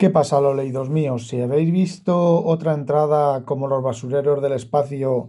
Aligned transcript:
¿Qué 0.00 0.08
pasa, 0.08 0.40
los 0.40 0.56
leídos 0.56 0.88
míos? 0.88 1.28
Si 1.28 1.38
habéis 1.42 1.70
visto 1.70 2.42
otra 2.42 2.72
entrada 2.72 3.44
como 3.44 3.68
los 3.68 3.82
basureros 3.82 4.40
del 4.40 4.52
espacio 4.54 5.28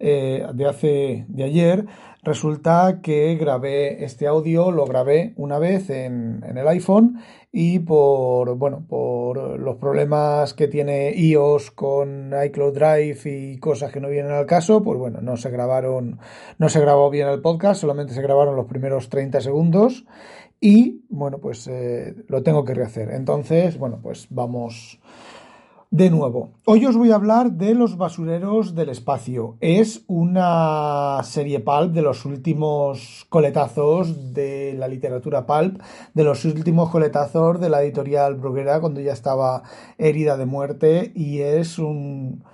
eh, 0.00 0.44
de 0.54 0.66
hace 0.66 1.24
de 1.28 1.44
ayer, 1.44 1.86
resulta 2.22 3.00
que 3.02 3.36
grabé 3.36 4.04
este 4.04 4.26
audio, 4.26 4.70
lo 4.70 4.84
grabé 4.84 5.32
una 5.36 5.58
vez 5.58 5.90
en, 5.90 6.44
el 6.44 6.68
iPhone 6.68 7.20
y 7.50 7.78
por 7.78 8.56
bueno 8.56 8.84
por 8.86 9.58
los 9.58 9.76
problemas 9.76 10.52
que 10.54 10.68
tiene 10.68 11.12
iOS 11.14 11.70
con 11.70 12.32
iCloud 12.44 12.74
Drive 12.74 13.20
y 13.24 13.58
cosas 13.58 13.90
que 13.92 14.00
no 14.00 14.08
vienen 14.08 14.32
al 14.32 14.46
caso, 14.46 14.82
pues 14.82 14.98
bueno, 14.98 15.20
no 15.20 15.36
se 15.36 15.50
grabaron, 15.50 16.18
no 16.58 16.68
se 16.68 16.80
grabó 16.80 17.10
bien 17.10 17.28
el 17.28 17.40
podcast, 17.40 17.80
solamente 17.80 18.14
se 18.14 18.22
grabaron 18.22 18.56
los 18.56 18.66
primeros 18.66 19.08
30 19.08 19.40
segundos 19.40 20.04
y 20.60 21.04
bueno, 21.08 21.38
pues 21.38 21.66
eh, 21.68 22.14
lo 22.26 22.42
tengo 22.42 22.64
que 22.64 22.74
rehacer. 22.74 23.10
Entonces, 23.10 23.78
bueno, 23.78 24.00
pues 24.02 24.26
vamos 24.30 25.00
de 25.90 26.10
nuevo. 26.10 26.50
Hoy 26.66 26.84
os 26.84 26.96
voy 26.96 27.12
a 27.12 27.14
hablar 27.14 27.52
de 27.52 27.74
Los 27.74 27.96
Basureros 27.96 28.74
del 28.74 28.90
Espacio. 28.90 29.56
Es 29.60 30.04
una 30.06 31.18
serie 31.22 31.60
pulp 31.60 31.92
de 31.92 32.02
los 32.02 32.26
últimos 32.26 33.24
coletazos 33.30 34.34
de 34.34 34.74
la 34.76 34.86
literatura 34.86 35.46
pulp, 35.46 35.80
de 36.12 36.24
los 36.24 36.44
últimos 36.44 36.90
coletazos 36.90 37.58
de 37.58 37.70
la 37.70 37.82
editorial 37.82 38.34
Bruguera 38.34 38.80
cuando 38.80 39.00
ya 39.00 39.14
estaba 39.14 39.62
herida 39.96 40.36
de 40.36 40.44
muerte 40.44 41.10
y 41.14 41.40
es 41.40 41.78
un, 41.78 42.44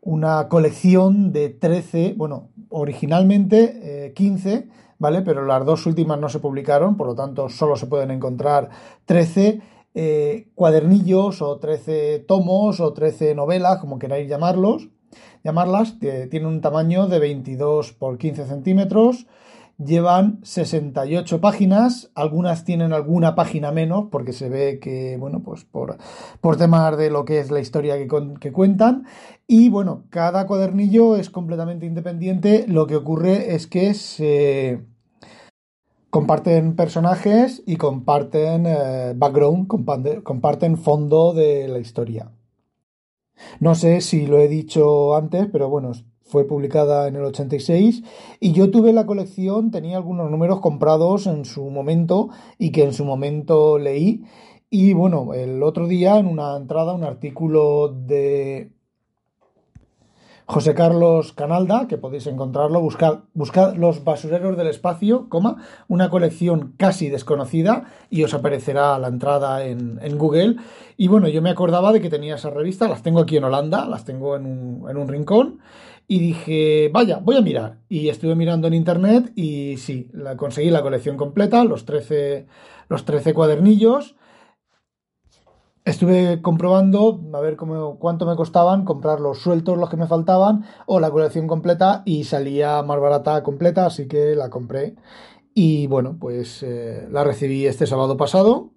una 0.00 0.48
colección 0.48 1.32
de 1.32 1.50
13, 1.50 2.14
bueno, 2.16 2.48
originalmente 2.68 4.06
eh, 4.06 4.12
15 4.12 4.68
¿vale? 4.98 5.22
Pero 5.22 5.44
las 5.44 5.64
dos 5.66 5.84
últimas 5.86 6.18
no 6.20 6.28
se 6.28 6.38
publicaron, 6.38 6.96
por 6.96 7.08
lo 7.08 7.14
tanto 7.16 7.48
solo 7.48 7.74
se 7.74 7.86
pueden 7.86 8.12
encontrar 8.12 8.70
13 9.04 9.60
eh, 9.94 10.48
cuadernillos 10.54 11.42
o 11.42 11.58
13 11.58 12.20
tomos 12.20 12.80
o 12.80 12.92
13 12.92 13.34
novelas, 13.34 13.78
como 13.78 13.98
queráis 13.98 14.28
llamarlos, 14.28 14.88
llamarlas. 15.44 15.98
Tienen 15.98 16.46
un 16.46 16.60
tamaño 16.60 17.08
de 17.08 17.18
22 17.18 17.92
por 17.92 18.18
15 18.18 18.46
centímetros. 18.46 19.26
Llevan 19.78 20.38
68 20.44 21.40
páginas, 21.40 22.12
algunas 22.14 22.64
tienen 22.64 22.92
alguna 22.92 23.34
página 23.34 23.72
menos 23.72 24.08
porque 24.12 24.32
se 24.32 24.48
ve 24.48 24.78
que, 24.78 25.16
bueno, 25.18 25.42
pues 25.42 25.64
por, 25.64 25.96
por 26.40 26.56
temas 26.56 26.96
de 26.96 27.10
lo 27.10 27.24
que 27.24 27.40
es 27.40 27.50
la 27.50 27.58
historia 27.58 27.96
que, 27.96 28.06
que 28.38 28.52
cuentan. 28.52 29.06
Y 29.48 29.70
bueno, 29.70 30.04
cada 30.10 30.46
cuadernillo 30.46 31.16
es 31.16 31.30
completamente 31.30 31.86
independiente. 31.86 32.64
Lo 32.68 32.86
que 32.86 32.96
ocurre 32.96 33.54
es 33.54 33.66
que 33.66 33.94
se, 33.94 34.82
comparten 36.12 36.76
personajes 36.76 37.62
y 37.66 37.76
comparten 37.76 38.66
eh, 38.66 39.14
background, 39.16 39.66
comparten 40.22 40.76
fondo 40.76 41.32
de 41.32 41.68
la 41.68 41.78
historia. 41.78 42.30
No 43.60 43.74
sé 43.74 44.02
si 44.02 44.26
lo 44.26 44.38
he 44.38 44.46
dicho 44.46 45.16
antes, 45.16 45.48
pero 45.50 45.70
bueno, 45.70 45.92
fue 46.20 46.46
publicada 46.46 47.08
en 47.08 47.16
el 47.16 47.24
86 47.24 48.02
y 48.40 48.52
yo 48.52 48.70
tuve 48.70 48.92
la 48.92 49.06
colección, 49.06 49.70
tenía 49.70 49.96
algunos 49.96 50.30
números 50.30 50.60
comprados 50.60 51.26
en 51.26 51.46
su 51.46 51.70
momento 51.70 52.28
y 52.58 52.72
que 52.72 52.84
en 52.84 52.92
su 52.92 53.06
momento 53.06 53.78
leí. 53.78 54.22
Y 54.68 54.92
bueno, 54.92 55.32
el 55.32 55.62
otro 55.62 55.88
día 55.88 56.18
en 56.18 56.26
una 56.26 56.54
entrada, 56.58 56.92
un 56.92 57.04
artículo 57.04 57.88
de 57.88 58.71
José 60.46 60.74
Carlos 60.74 61.32
Canalda, 61.32 61.86
que 61.88 61.98
podéis 61.98 62.26
encontrarlo, 62.26 62.80
buscad, 62.80 63.20
buscad 63.32 63.76
Los 63.76 64.04
Basureros 64.04 64.56
del 64.56 64.66
Espacio, 64.66 65.28
coma, 65.28 65.56
una 65.88 66.10
colección 66.10 66.74
casi 66.76 67.08
desconocida 67.08 67.84
y 68.10 68.24
os 68.24 68.34
aparecerá 68.34 68.98
la 68.98 69.08
entrada 69.08 69.64
en, 69.64 70.18
Google. 70.18 70.56
Y 70.96 71.08
bueno, 71.08 71.28
yo 71.28 71.42
me 71.42 71.50
acordaba 71.50 71.92
de 71.92 72.00
que 72.00 72.10
tenía 72.10 72.34
esa 72.34 72.50
revista, 72.50 72.88
las 72.88 73.02
tengo 73.02 73.20
aquí 73.20 73.36
en 73.36 73.44
Holanda, 73.44 73.86
las 73.86 74.04
tengo 74.04 74.36
en 74.36 74.46
un, 74.46 74.90
en 74.90 74.96
un 74.96 75.08
rincón. 75.08 75.60
Y 76.08 76.18
dije, 76.18 76.90
vaya, 76.92 77.18
voy 77.22 77.36
a 77.36 77.40
mirar. 77.40 77.78
Y 77.88 78.08
estuve 78.08 78.34
mirando 78.34 78.66
en 78.66 78.74
internet 78.74 79.32
y 79.34 79.76
sí, 79.78 80.10
la, 80.12 80.36
conseguí 80.36 80.70
la 80.70 80.82
colección 80.82 81.16
completa, 81.16 81.64
los 81.64 81.84
13, 81.84 82.46
los 82.88 83.04
13 83.04 83.32
cuadernillos. 83.32 84.16
Estuve 85.84 86.40
comprobando 86.42 87.20
a 87.32 87.40
ver 87.40 87.56
cómo, 87.56 87.98
cuánto 87.98 88.24
me 88.24 88.36
costaban 88.36 88.84
comprar 88.84 89.18
los 89.18 89.38
sueltos, 89.38 89.76
los 89.76 89.90
que 89.90 89.96
me 89.96 90.06
faltaban, 90.06 90.64
o 90.86 91.00
la 91.00 91.10
colección 91.10 91.48
completa 91.48 92.02
y 92.04 92.22
salía 92.22 92.82
más 92.82 93.00
barata 93.00 93.42
completa, 93.42 93.86
así 93.86 94.06
que 94.06 94.36
la 94.36 94.48
compré. 94.48 94.94
Y 95.54 95.88
bueno, 95.88 96.16
pues 96.20 96.62
eh, 96.62 97.08
la 97.10 97.24
recibí 97.24 97.66
este 97.66 97.88
sábado 97.88 98.16
pasado, 98.16 98.70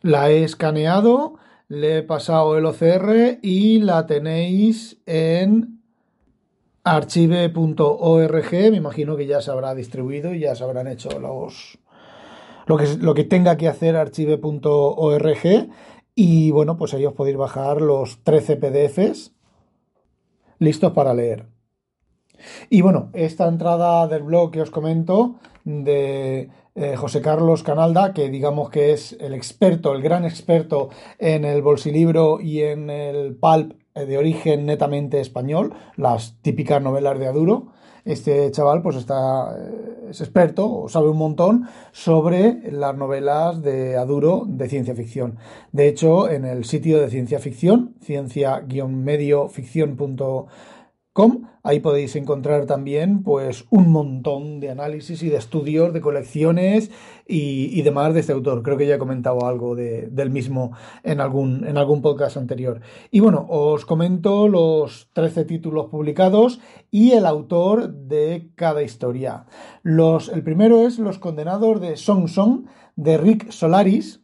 la 0.00 0.30
he 0.30 0.44
escaneado, 0.44 1.34
le 1.66 1.98
he 1.98 2.02
pasado 2.04 2.56
el 2.56 2.66
OCR 2.66 3.38
y 3.42 3.80
la 3.80 4.06
tenéis 4.06 5.02
en 5.06 5.82
archive.org. 6.84 8.52
Me 8.52 8.76
imagino 8.76 9.16
que 9.16 9.26
ya 9.26 9.40
se 9.40 9.50
habrá 9.50 9.74
distribuido 9.74 10.34
y 10.34 10.40
ya 10.40 10.54
se 10.54 10.62
habrán 10.62 10.86
hecho 10.86 11.18
los, 11.18 11.78
lo 12.66 12.76
que, 12.76 12.96
lo 12.98 13.14
que 13.14 13.24
tenga 13.24 13.56
que 13.56 13.68
hacer 13.68 13.96
archive.org 13.96 15.68
y 16.14 16.50
bueno, 16.50 16.76
pues 16.76 16.94
ahí 16.94 17.06
os 17.06 17.14
podéis 17.14 17.36
bajar 17.36 17.80
los 17.80 18.22
13 18.24 18.56
PDFs 18.56 19.32
listos 20.58 20.92
para 20.92 21.14
leer. 21.14 21.46
Y 22.70 22.80
bueno, 22.80 23.10
esta 23.12 23.46
entrada 23.48 24.06
del 24.08 24.22
blog 24.22 24.50
que 24.50 24.62
os 24.62 24.70
comento 24.70 25.36
de 25.64 26.50
eh, 26.74 26.96
José 26.96 27.20
Carlos 27.20 27.62
Canalda, 27.62 28.12
que 28.12 28.30
digamos 28.30 28.70
que 28.70 28.92
es 28.92 29.16
el 29.20 29.34
experto, 29.34 29.92
el 29.92 30.02
gran 30.02 30.24
experto 30.24 30.88
en 31.18 31.44
el 31.44 31.62
bolsilibro 31.62 32.40
y 32.40 32.62
en 32.62 32.90
el 32.90 33.36
pulp 33.36 33.74
de 33.94 34.18
origen 34.18 34.66
netamente 34.66 35.20
español, 35.20 35.74
las 35.96 36.40
típicas 36.40 36.82
novelas 36.82 37.18
de 37.18 37.26
Aduro, 37.26 37.72
este 38.04 38.50
chaval 38.50 38.82
pues 38.82 38.96
está, 38.96 39.56
eh, 39.56 40.08
es 40.10 40.20
experto 40.20 40.68
o 40.70 40.86
sabe 40.88 41.08
un 41.08 41.18
montón 41.18 41.68
sobre 41.92 42.72
las 42.72 42.96
novelas 42.96 43.62
de 43.62 43.96
Aduro 43.96 44.42
de 44.46 44.68
ciencia 44.68 44.92
ficción. 44.94 45.38
De 45.70 45.88
hecho, 45.88 46.28
en 46.28 46.44
el 46.44 46.64
sitio 46.64 47.00
de 47.00 47.08
ciencia 47.10 47.38
ficción, 47.38 47.94
ciencia-medioficción.com, 48.00 50.46
Ahí 51.62 51.80
podéis 51.80 52.16
encontrar 52.16 52.64
también 52.64 53.22
pues 53.22 53.66
un 53.68 53.92
montón 53.92 54.60
de 54.60 54.70
análisis 54.70 55.22
y 55.22 55.28
de 55.28 55.36
estudios 55.36 55.92
de 55.92 56.00
colecciones 56.00 56.90
y, 57.26 57.82
demás 57.82 58.14
de 58.14 58.20
este 58.20 58.32
autor. 58.32 58.62
Creo 58.62 58.78
que 58.78 58.86
ya 58.86 58.94
he 58.94 58.98
comentado 58.98 59.46
algo 59.46 59.76
de, 59.76 60.08
del 60.10 60.30
mismo 60.30 60.72
en 61.02 61.20
algún, 61.20 61.66
en 61.66 61.76
algún 61.76 62.00
podcast 62.00 62.38
anterior. 62.38 62.80
Y 63.10 63.20
bueno, 63.20 63.46
os 63.50 63.84
comento 63.84 64.48
los 64.48 65.10
13 65.12 65.44
títulos 65.44 65.86
publicados 65.90 66.60
y 66.90 67.12
el 67.12 67.26
autor 67.26 67.92
de 67.92 68.50
cada 68.54 68.82
historia. 68.82 69.44
Los, 69.82 70.30
el 70.30 70.42
primero 70.42 70.86
es 70.86 70.98
Los 70.98 71.18
condenados 71.18 71.78
de 71.82 71.96
Song 71.98 72.26
Song 72.26 72.64
de 72.96 73.18
Rick 73.18 73.50
Solaris. 73.50 74.22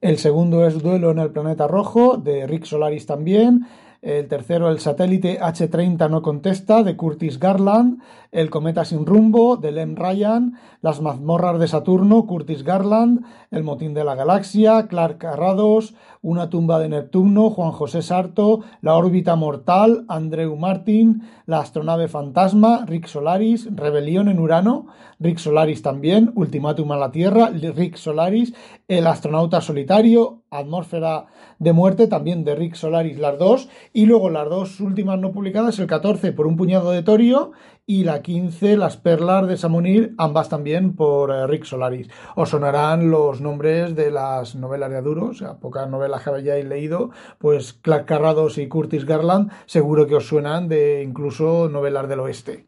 El 0.00 0.18
segundo 0.18 0.64
es 0.64 0.80
Duelo 0.80 1.10
en 1.10 1.18
el 1.18 1.32
planeta 1.32 1.66
rojo 1.66 2.18
de 2.18 2.46
Rick 2.46 2.66
Solaris 2.66 3.04
también. 3.04 3.66
El 4.00 4.28
tercero, 4.28 4.70
el 4.70 4.78
satélite 4.78 5.40
H30 5.40 6.08
no 6.08 6.22
contesta, 6.22 6.84
de 6.84 6.96
Curtis 6.96 7.38
Garland. 7.40 8.00
El 8.30 8.50
cometa 8.50 8.84
sin 8.84 9.06
rumbo, 9.06 9.56
de 9.56 9.72
Lem 9.72 9.96
Ryan. 9.96 10.58
Las 10.82 11.00
mazmorras 11.00 11.58
de 11.58 11.66
Saturno, 11.66 12.26
Curtis 12.26 12.62
Garland. 12.62 13.24
El 13.50 13.64
motín 13.64 13.94
de 13.94 14.04
la 14.04 14.14
galaxia, 14.14 14.86
Clark 14.86 15.24
Arrados. 15.24 15.94
Una 16.20 16.50
tumba 16.50 16.78
de 16.78 16.90
Neptuno, 16.90 17.48
Juan 17.48 17.72
José 17.72 18.02
Sarto. 18.02 18.60
La 18.82 18.96
órbita 18.96 19.34
mortal, 19.34 20.04
Andreu 20.08 20.56
Martin. 20.56 21.22
La 21.46 21.60
astronave 21.60 22.08
fantasma, 22.08 22.84
Rick 22.86 23.06
Solaris. 23.06 23.66
Rebelión 23.74 24.28
en 24.28 24.40
Urano, 24.40 24.88
Rick 25.18 25.38
Solaris 25.38 25.80
también. 25.80 26.30
Ultimátum 26.34 26.92
a 26.92 26.96
la 26.98 27.10
Tierra, 27.10 27.48
Rick 27.48 27.96
Solaris. 27.96 28.52
El 28.88 29.06
astronauta 29.06 29.62
solitario, 29.62 30.42
Atmósfera 30.50 31.26
de 31.58 31.72
muerte, 31.72 32.06
también 32.06 32.44
de 32.44 32.54
Rick 32.54 32.74
Solaris, 32.74 33.18
las 33.18 33.38
dos. 33.38 33.68
Y 33.94 34.04
luego 34.04 34.28
las 34.28 34.48
dos 34.50 34.80
últimas 34.80 35.18
no 35.18 35.32
publicadas, 35.32 35.78
el 35.78 35.86
14 35.86 36.32
por 36.32 36.46
un 36.46 36.56
puñado 36.56 36.90
de 36.90 37.02
torio 37.02 37.52
y 37.90 38.04
la 38.04 38.20
15 38.20 38.76
Las 38.76 38.98
perlas 38.98 39.48
de 39.48 39.56
Samonir, 39.56 40.14
ambas 40.18 40.50
también 40.50 40.94
por 40.94 41.30
eh, 41.30 41.46
Rick 41.46 41.64
Solaris. 41.64 42.06
Os 42.36 42.50
sonarán 42.50 43.10
los 43.10 43.40
nombres 43.40 43.96
de 43.96 44.10
las 44.10 44.54
novelas 44.56 44.90
de 44.90 44.98
Aduro, 44.98 45.28
o 45.28 45.32
sea, 45.32 45.54
pocas 45.54 45.88
novelas 45.88 46.22
que 46.22 46.28
hayáis 46.28 46.66
leído, 46.66 47.08
pues 47.38 47.72
Clark 47.72 48.04
Carrados 48.04 48.58
y 48.58 48.68
Curtis 48.68 49.06
Garland 49.06 49.50
seguro 49.64 50.06
que 50.06 50.16
os 50.16 50.28
suenan 50.28 50.68
de 50.68 51.02
incluso 51.02 51.70
novelas 51.70 52.10
del 52.10 52.20
oeste. 52.20 52.66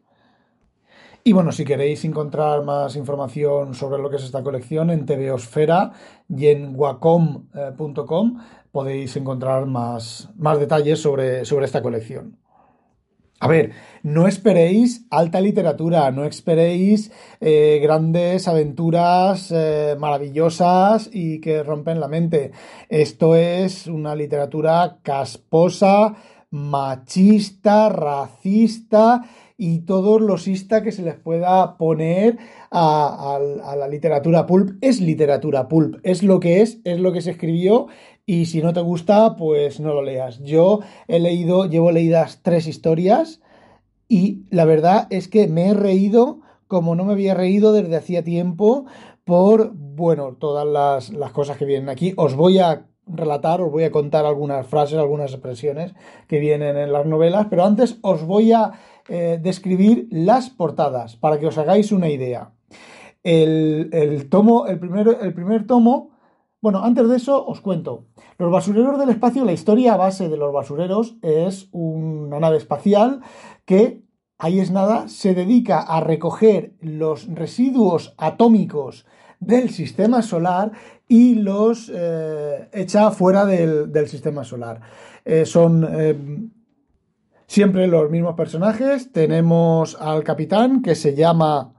Y 1.23 1.33
bueno, 1.33 1.51
si 1.51 1.65
queréis 1.65 2.03
encontrar 2.03 2.63
más 2.63 2.95
información 2.95 3.75
sobre 3.75 4.01
lo 4.01 4.09
que 4.09 4.15
es 4.15 4.23
esta 4.23 4.41
colección 4.41 4.89
en 4.89 5.05
TVOsfera 5.05 5.91
y 6.29 6.47
en 6.47 6.73
wacom.com 6.75 8.39
podéis 8.71 9.15
encontrar 9.17 9.67
más, 9.67 10.31
más 10.35 10.59
detalles 10.59 10.99
sobre, 10.99 11.45
sobre 11.45 11.67
esta 11.67 11.83
colección. 11.83 12.40
A 13.43 13.47
ver, 13.47 13.71
no 14.03 14.27
esperéis 14.27 15.07
alta 15.09 15.41
literatura, 15.41 16.11
no 16.11 16.25
esperéis 16.25 17.11
eh, 17.39 17.79
grandes 17.81 18.47
aventuras 18.47 19.51
eh, 19.51 19.95
maravillosas 19.97 21.09
y 21.11 21.41
que 21.41 21.63
rompen 21.63 21.99
la 21.99 22.07
mente. 22.07 22.51
Esto 22.87 23.35
es 23.35 23.87
una 23.87 24.13
literatura 24.13 24.99
casposa, 25.01 26.17
machista, 26.51 27.89
racista 27.89 29.23
y 29.57 29.79
todos 29.79 30.21
los 30.21 30.47
ista 30.47 30.81
que 30.81 30.91
se 30.91 31.01
les 31.01 31.15
pueda 31.15 31.77
poner 31.77 32.37
a, 32.71 33.39
la 33.77 33.87
literatura 33.87 34.45
pulp. 34.45 34.77
Es 34.81 35.01
literatura 35.01 35.67
pulp, 35.67 35.99
es 36.03 36.23
lo 36.23 36.39
que 36.39 36.61
es, 36.61 36.79
es 36.83 36.99
lo 36.99 37.11
que 37.11 37.21
se 37.21 37.31
escribió 37.31 37.87
y 38.31 38.45
si 38.45 38.61
no 38.61 38.71
te 38.71 38.79
gusta, 38.79 39.35
pues 39.35 39.81
no 39.81 39.93
lo 39.93 40.01
leas. 40.01 40.39
Yo 40.39 40.79
he 41.09 41.19
leído, 41.19 41.65
llevo 41.65 41.91
leídas 41.91 42.39
tres 42.41 42.65
historias 42.65 43.41
y 44.07 44.45
la 44.49 44.63
verdad 44.63 45.07
es 45.09 45.27
que 45.27 45.49
me 45.49 45.67
he 45.67 45.73
reído 45.73 46.39
como 46.67 46.95
no 46.95 47.03
me 47.03 47.11
había 47.11 47.33
reído 47.33 47.73
desde 47.73 47.97
hacía 47.97 48.23
tiempo 48.23 48.85
por, 49.25 49.73
bueno, 49.73 50.37
todas 50.39 50.65
las, 50.65 51.09
las 51.09 51.33
cosas 51.33 51.57
que 51.57 51.65
vienen 51.65 51.89
aquí. 51.89 52.13
Os 52.15 52.37
voy 52.37 52.59
a 52.59 52.87
relatar, 53.05 53.59
os 53.59 53.69
voy 53.69 53.83
a 53.83 53.91
contar 53.91 54.25
algunas 54.25 54.65
frases, 54.65 54.97
algunas 54.97 55.33
expresiones 55.33 55.93
que 56.29 56.39
vienen 56.39 56.77
en 56.77 56.93
las 56.93 57.05
novelas, 57.05 57.47
pero 57.49 57.65
antes 57.65 57.99
os 58.01 58.23
voy 58.23 58.53
a 58.53 58.71
eh, 59.09 59.39
describir 59.43 60.07
las 60.09 60.49
portadas 60.49 61.17
para 61.17 61.37
que 61.37 61.47
os 61.47 61.57
hagáis 61.57 61.91
una 61.91 62.07
idea. 62.07 62.53
El, 63.23 64.29
tomo, 64.29 64.67
el, 64.67 64.79
el 65.21 65.33
primer 65.33 65.67
tomo, 65.67 66.11
bueno, 66.61 66.79
antes 66.81 67.09
de 67.09 67.17
eso 67.17 67.45
os 67.45 67.59
cuento. 67.59 68.05
Los 68.41 68.51
basureros 68.51 68.97
del 68.97 69.09
espacio, 69.09 69.45
la 69.45 69.51
historia 69.51 69.95
base 69.97 70.27
de 70.27 70.35
los 70.35 70.51
basureros 70.51 71.15
es 71.21 71.69
una 71.71 72.39
nave 72.39 72.57
espacial 72.57 73.21
que, 73.65 74.01
ahí 74.39 74.59
es 74.59 74.71
nada, 74.71 75.07
se 75.09 75.35
dedica 75.35 75.79
a 75.79 75.99
recoger 75.99 76.73
los 76.81 77.27
residuos 77.27 78.15
atómicos 78.17 79.05
del 79.39 79.69
sistema 79.69 80.23
solar 80.23 80.71
y 81.07 81.35
los 81.35 81.91
eh, 81.93 82.67
echa 82.73 83.11
fuera 83.11 83.45
del, 83.45 84.07
sistema 84.07 84.43
solar. 84.43 84.81
Eh, 85.23 85.45
son 85.45 86.51
Siempre 87.45 87.85
los 87.85 88.09
mismos 88.09 88.33
personajes. 88.35 89.11
Tenemos 89.11 89.95
al 90.01 90.23
capitán 90.23 90.81
que 90.81 90.95
se 90.95 91.13
llama 91.13 91.75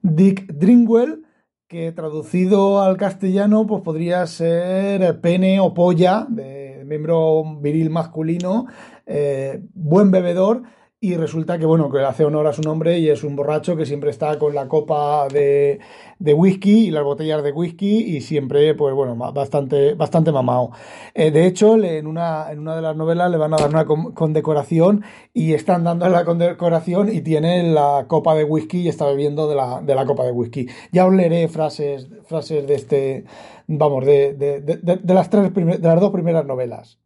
Dick 0.00 0.46
Dringwell, 0.46 1.25
que 1.68 1.90
traducido 1.92 2.80
al 2.80 2.96
castellano 2.96 3.66
pues 3.66 3.82
podría 3.82 4.26
ser 4.26 5.20
pene 5.20 5.58
o 5.58 5.74
polla, 5.74 6.26
de 6.28 6.84
miembro 6.86 7.42
viril 7.60 7.90
masculino, 7.90 8.66
eh, 9.04 9.62
buen 9.74 10.10
bebedor 10.10 10.62
y 10.98 11.14
resulta 11.14 11.58
que, 11.58 11.66
bueno, 11.66 11.90
que 11.90 12.00
hace 12.00 12.24
honor 12.24 12.46
a 12.46 12.54
su 12.54 12.62
nombre 12.62 12.98
y 12.98 13.10
es 13.10 13.22
un 13.22 13.36
borracho 13.36 13.76
que 13.76 13.84
siempre 13.84 14.10
está 14.10 14.38
con 14.38 14.54
la 14.54 14.66
copa 14.66 15.28
de, 15.28 15.78
whisky 16.18 16.88
y 16.88 16.90
las 16.90 17.04
botellas 17.04 17.42
de 17.42 17.52
whisky 17.52 18.16
y 18.16 18.22
siempre, 18.22 18.74
pues 18.74 18.94
bueno, 18.94 19.14
bastante, 19.32 19.94
bastante 19.94 20.32
mamado. 20.32 20.70
Eh, 21.14 21.30
de 21.30 21.46
hecho, 21.46 21.76
en 21.82 22.06
una, 22.06 22.50
en 22.50 22.60
una 22.60 22.76
de 22.76 22.82
las 22.82 22.96
novelas 22.96 23.30
le 23.30 23.36
van 23.36 23.52
a 23.52 23.58
dar 23.58 23.68
una 23.68 23.84
condecoración 23.84 25.04
y 25.34 25.52
están 25.52 25.84
dando 25.84 26.08
la 26.08 26.24
condecoración 26.24 27.12
y 27.12 27.20
tiene 27.20 27.62
la 27.62 28.06
copa 28.08 28.34
de 28.34 28.44
whisky 28.44 28.80
y 28.82 28.88
está 28.88 29.06
bebiendo 29.06 29.48
de 29.48 29.54
la, 29.54 29.82
de 29.82 29.94
la 29.94 30.06
copa 30.06 30.24
de 30.24 30.32
whisky. 30.32 30.66
Ya 30.92 31.06
os 31.06 31.12
leeré 31.14 31.48
frases, 31.48 32.08
frases 32.24 32.66
de 32.66 32.74
este, 32.74 33.24
vamos, 33.66 34.04
de, 34.06 34.32
de, 34.34 34.60
de 34.60 35.14
las, 35.14 35.28
tres 35.28 35.52
de 35.54 35.78
las 35.78 36.00
dos 36.00 36.10
primeras 36.10 36.46
novelas. 36.46 36.98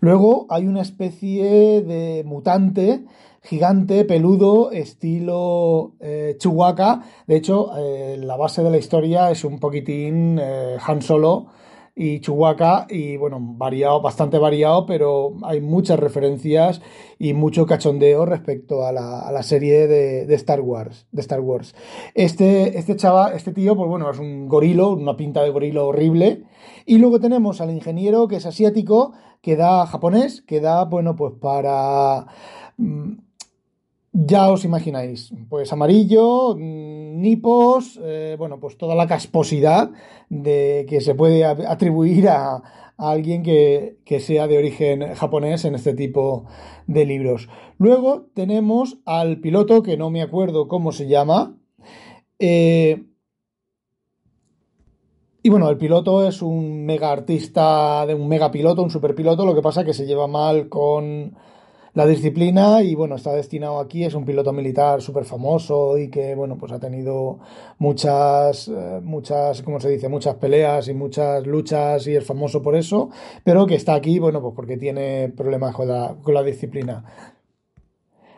Luego 0.00 0.46
hay 0.50 0.66
una 0.66 0.82
especie 0.82 1.82
de 1.82 2.22
mutante 2.24 3.04
gigante, 3.42 4.04
peludo, 4.04 4.70
estilo 4.70 5.92
eh. 6.00 6.36
De 7.26 7.36
hecho, 7.36 7.70
eh, 7.78 8.16
la 8.18 8.36
base 8.36 8.62
de 8.62 8.70
la 8.70 8.78
historia 8.78 9.30
es 9.30 9.44
un 9.44 9.58
poquitín 9.58 10.38
eh, 10.40 10.76
Han 10.86 11.02
Solo 11.02 11.46
y 11.94 12.20
Chihuahua 12.20 12.86
y 12.88 13.16
bueno, 13.16 13.38
variado, 13.40 14.00
bastante 14.00 14.38
variado, 14.38 14.86
pero 14.86 15.34
hay 15.42 15.60
muchas 15.60 15.98
referencias 15.98 16.80
y 17.18 17.34
mucho 17.34 17.66
cachondeo 17.66 18.24
respecto 18.24 18.84
a 18.84 18.92
la, 18.92 19.42
serie 19.42 19.86
de, 19.86 20.34
Star 20.34 20.60
Wars. 20.60 21.06
De 21.12 21.20
Star 21.20 21.40
Wars. 21.40 21.74
Este, 22.14 22.78
este 22.78 22.96
chaval, 22.96 23.34
este 23.34 23.52
tío, 23.52 23.76
pues 23.76 23.88
bueno, 23.88 24.10
es 24.10 24.18
un 24.18 24.48
gorilo, 24.48 24.90
una 24.90 25.16
pinta 25.16 25.42
de 25.42 25.50
gorilo 25.50 25.88
horrible. 25.88 26.44
Y 26.86 26.98
luego 26.98 27.20
tenemos 27.20 27.60
al 27.60 27.70
ingeniero 27.70 28.28
que 28.28 28.36
es 28.36 28.46
asiático, 28.46 29.12
que 29.40 29.56
da 29.56 29.86
japonés, 29.86 30.42
que 30.42 30.60
da, 30.60 30.84
bueno, 30.84 31.16
pues 31.16 31.34
para... 31.40 32.26
Mm, 32.76 33.12
ya 34.12 34.50
os 34.50 34.64
imagináis, 34.64 35.32
pues 35.48 35.72
amarillo, 35.72 36.56
mm, 36.56 37.20
nipos, 37.20 37.98
eh, 38.02 38.34
bueno, 38.38 38.58
pues 38.58 38.76
toda 38.76 38.96
la 38.96 39.06
casposidad 39.06 39.90
de 40.28 40.84
que 40.88 41.00
se 41.00 41.14
puede 41.14 41.44
atribuir 41.44 42.28
a, 42.28 42.62
alguien 43.00 43.42
que, 43.42 43.96
sea 44.20 44.46
de 44.46 44.58
origen 44.58 45.14
japonés 45.14 45.64
en 45.64 45.74
este 45.74 45.94
tipo 45.94 46.44
de 46.86 47.06
libros. 47.06 47.48
Luego 47.78 48.26
tenemos 48.34 48.98
al 49.06 49.40
piloto, 49.40 49.82
que 49.82 49.96
no 49.96 50.10
me 50.10 50.20
acuerdo 50.20 50.68
cómo 50.68 50.92
se 50.92 51.08
llama. 51.08 51.56
Eh, 52.38 53.04
y 55.42 55.48
bueno, 55.48 55.70
el 55.70 55.78
piloto 55.78 56.26
es 56.26 56.42
un 56.42 56.84
mega 56.84 57.10
artista, 57.10 58.04
de 58.06 58.14
un 58.14 58.28
mega 58.28 58.50
piloto, 58.50 58.82
un 58.82 58.90
super 58.90 59.14
piloto, 59.14 59.46
lo 59.46 59.54
que 59.54 59.62
pasa 59.62 59.84
que 59.84 59.94
se 59.94 60.06
lleva 60.06 60.26
mal 60.26 60.68
con 60.68 61.34
la 61.94 62.06
disciplina 62.06 62.82
y 62.82 62.94
bueno, 62.94 63.16
está 63.16 63.32
destinado 63.32 63.80
aquí, 63.80 64.04
es 64.04 64.14
un 64.14 64.24
piloto 64.24 64.52
militar 64.52 65.02
súper 65.02 65.24
famoso 65.24 65.98
y 65.98 66.08
que 66.08 66.34
bueno, 66.34 66.56
pues 66.56 66.72
ha 66.72 66.78
tenido 66.78 67.38
muchas, 67.78 68.68
eh, 68.68 69.00
muchas, 69.02 69.62
¿cómo 69.62 69.80
se 69.80 69.88
dice? 69.88 70.08
Muchas 70.08 70.36
peleas 70.36 70.88
y 70.88 70.94
muchas 70.94 71.46
luchas 71.46 72.06
y 72.06 72.14
es 72.14 72.24
famoso 72.24 72.62
por 72.62 72.76
eso, 72.76 73.10
pero 73.42 73.66
que 73.66 73.74
está 73.74 73.94
aquí, 73.94 74.18
bueno, 74.18 74.40
pues 74.40 74.54
porque 74.54 74.76
tiene 74.76 75.30
problemas 75.30 75.74
con 75.74 75.88
la, 75.88 76.16
con 76.22 76.34
la 76.34 76.42
disciplina. 76.42 77.04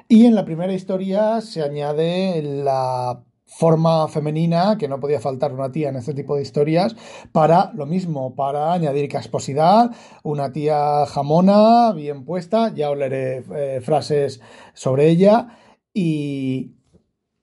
Y 0.08 0.26
en 0.26 0.34
la 0.34 0.44
primera 0.44 0.72
historia 0.72 1.40
se 1.40 1.62
añade 1.62 2.42
la 2.42 3.24
forma 3.56 4.08
femenina, 4.08 4.76
que 4.78 4.88
no 4.88 4.98
podía 4.98 5.20
faltar 5.20 5.52
una 5.52 5.70
tía 5.70 5.90
en 5.90 5.96
este 5.96 6.14
tipo 6.14 6.36
de 6.36 6.42
historias, 6.42 6.96
para 7.32 7.72
lo 7.74 7.86
mismo, 7.86 8.34
para 8.34 8.72
añadir 8.72 9.08
casposidad, 9.08 9.90
una 10.22 10.52
tía 10.52 11.06
jamona, 11.06 11.92
bien 11.92 12.24
puesta, 12.24 12.72
ya 12.74 12.90
os 12.90 12.98
leeré 12.98 13.44
eh, 13.54 13.80
frases 13.80 14.40
sobre 14.74 15.08
ella, 15.08 15.58
y, 15.92 16.72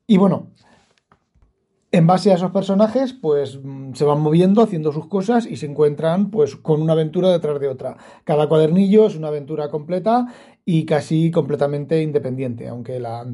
y 0.08 0.18
bueno, 0.18 0.48
en 1.92 2.06
base 2.06 2.32
a 2.32 2.36
esos 2.36 2.52
personajes, 2.52 3.14
pues 3.14 3.60
mm, 3.64 3.94
se 3.94 4.06
van 4.06 4.22
moviendo, 4.22 4.62
haciendo 4.62 4.92
sus 4.92 5.08
cosas 5.08 5.46
y 5.48 5.56
se 5.56 5.66
encuentran 5.66 6.30
pues 6.30 6.56
con 6.56 6.82
una 6.82 6.94
aventura 6.94 7.30
detrás 7.30 7.60
de 7.60 7.68
otra. 7.68 7.98
Cada 8.26 8.48
cuadernillo 8.48 9.08
es 9.08 9.16
una 9.16 9.30
aventura 9.30 9.70
completa 9.70 10.28
y 10.72 10.86
casi 10.86 11.32
completamente 11.32 12.00
independiente, 12.04 12.68
aunque 12.68 13.00
la, 13.00 13.26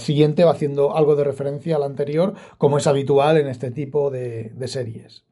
siguiente 0.00 0.44
va 0.44 0.52
haciendo 0.52 0.96
algo 0.96 1.16
de 1.16 1.24
referencia 1.24 1.76
a 1.76 1.78
la 1.78 1.84
anterior, 1.84 2.32
como 2.56 2.78
es 2.78 2.86
habitual 2.86 3.36
en 3.36 3.46
este 3.46 3.70
tipo 3.70 4.10
de, 4.10 4.54
series. 4.68 5.26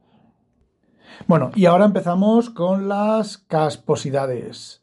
Bueno, 1.26 1.52
y 1.54 1.64
ahora 1.64 1.86
empezamos 1.86 2.50
con 2.50 2.88
las 2.88 3.38
casposidades. 3.38 4.82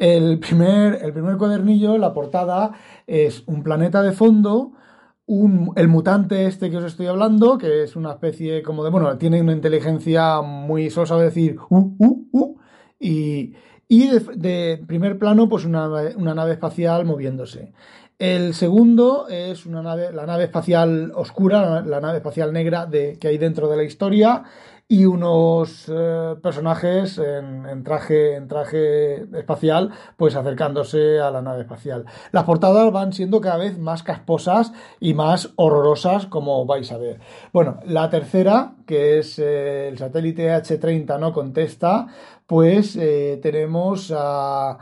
El 0.00 0.40
primer, 0.40 0.98
el 1.04 1.12
primer 1.12 1.36
cuadernillo, 1.36 1.96
la 1.98 2.12
portada, 2.12 2.72
es 3.06 3.44
un 3.46 3.62
planeta 3.62 4.02
de 4.02 4.10
fondo 4.10 4.72
el 5.28 5.86
mutante 5.86 6.46
este 6.46 6.68
que 6.68 6.78
os 6.78 6.84
estoy 6.84 7.06
hablando, 7.06 7.58
que 7.58 7.84
es 7.84 7.94
una 7.94 8.10
especie 8.10 8.64
como 8.64 8.82
de, 8.82 8.90
bueno, 8.90 9.16
tiene 9.18 9.40
una 9.40 9.52
inteligencia 9.52 10.40
muy, 10.40 10.90
solo 10.90 11.06
sabe 11.06 11.26
decir, 11.26 11.58
uh, 11.70 11.94
uh, 11.96 12.28
uh, 12.32 12.58
y, 12.98 13.54
y 13.88 14.08
de, 14.08 14.82
primer 14.86 15.18
plano, 15.18 15.48
pues 15.48 15.64
una, 15.64 15.88
nave 15.88 16.52
espacial 16.52 17.06
moviéndose. 17.06 17.72
El 18.18 18.52
segundo 18.54 19.28
es 19.28 19.64
una 19.64 19.80
nave, 19.80 20.12
la 20.12 20.26
nave 20.26 20.44
espacial 20.44 21.12
oscura, 21.14 21.80
la 21.82 22.00
nave 22.00 22.18
espacial 22.18 22.52
negra 22.52 22.84
de, 22.84 23.16
que 23.18 23.28
hay 23.28 23.38
dentro 23.38 23.68
de 23.68 23.76
la 23.76 23.84
historia 23.84 24.44
y 24.90 25.04
unos 25.04 25.84
eh, 25.88 26.34
personajes 26.42 27.18
en, 27.18 27.84
traje, 27.84 28.36
en 28.36 28.48
traje 28.48 29.22
espacial, 29.38 29.92
pues 30.16 30.34
acercándose 30.34 31.20
a 31.20 31.30
la 31.30 31.42
nave 31.42 31.60
espacial. 31.60 32.06
Las 32.32 32.44
portadas 32.44 32.90
van 32.90 33.12
siendo 33.12 33.42
cada 33.42 33.58
vez 33.58 33.78
más 33.78 34.02
casposas 34.02 34.72
y 34.98 35.12
más 35.12 35.50
horrorosas, 35.56 36.26
como 36.26 36.64
vais 36.64 36.90
a 36.90 36.96
ver. 36.96 37.20
Bueno, 37.52 37.80
la 37.84 38.08
tercera, 38.08 38.76
que 38.86 39.18
es 39.18 39.38
eh, 39.38 39.88
el 39.88 39.98
satélite 39.98 40.48
H30 40.54 41.20
no 41.20 41.34
contesta, 41.34 42.06
pues 42.48 42.96
eh, 42.96 43.38
tenemos 43.40 44.12
a 44.14 44.78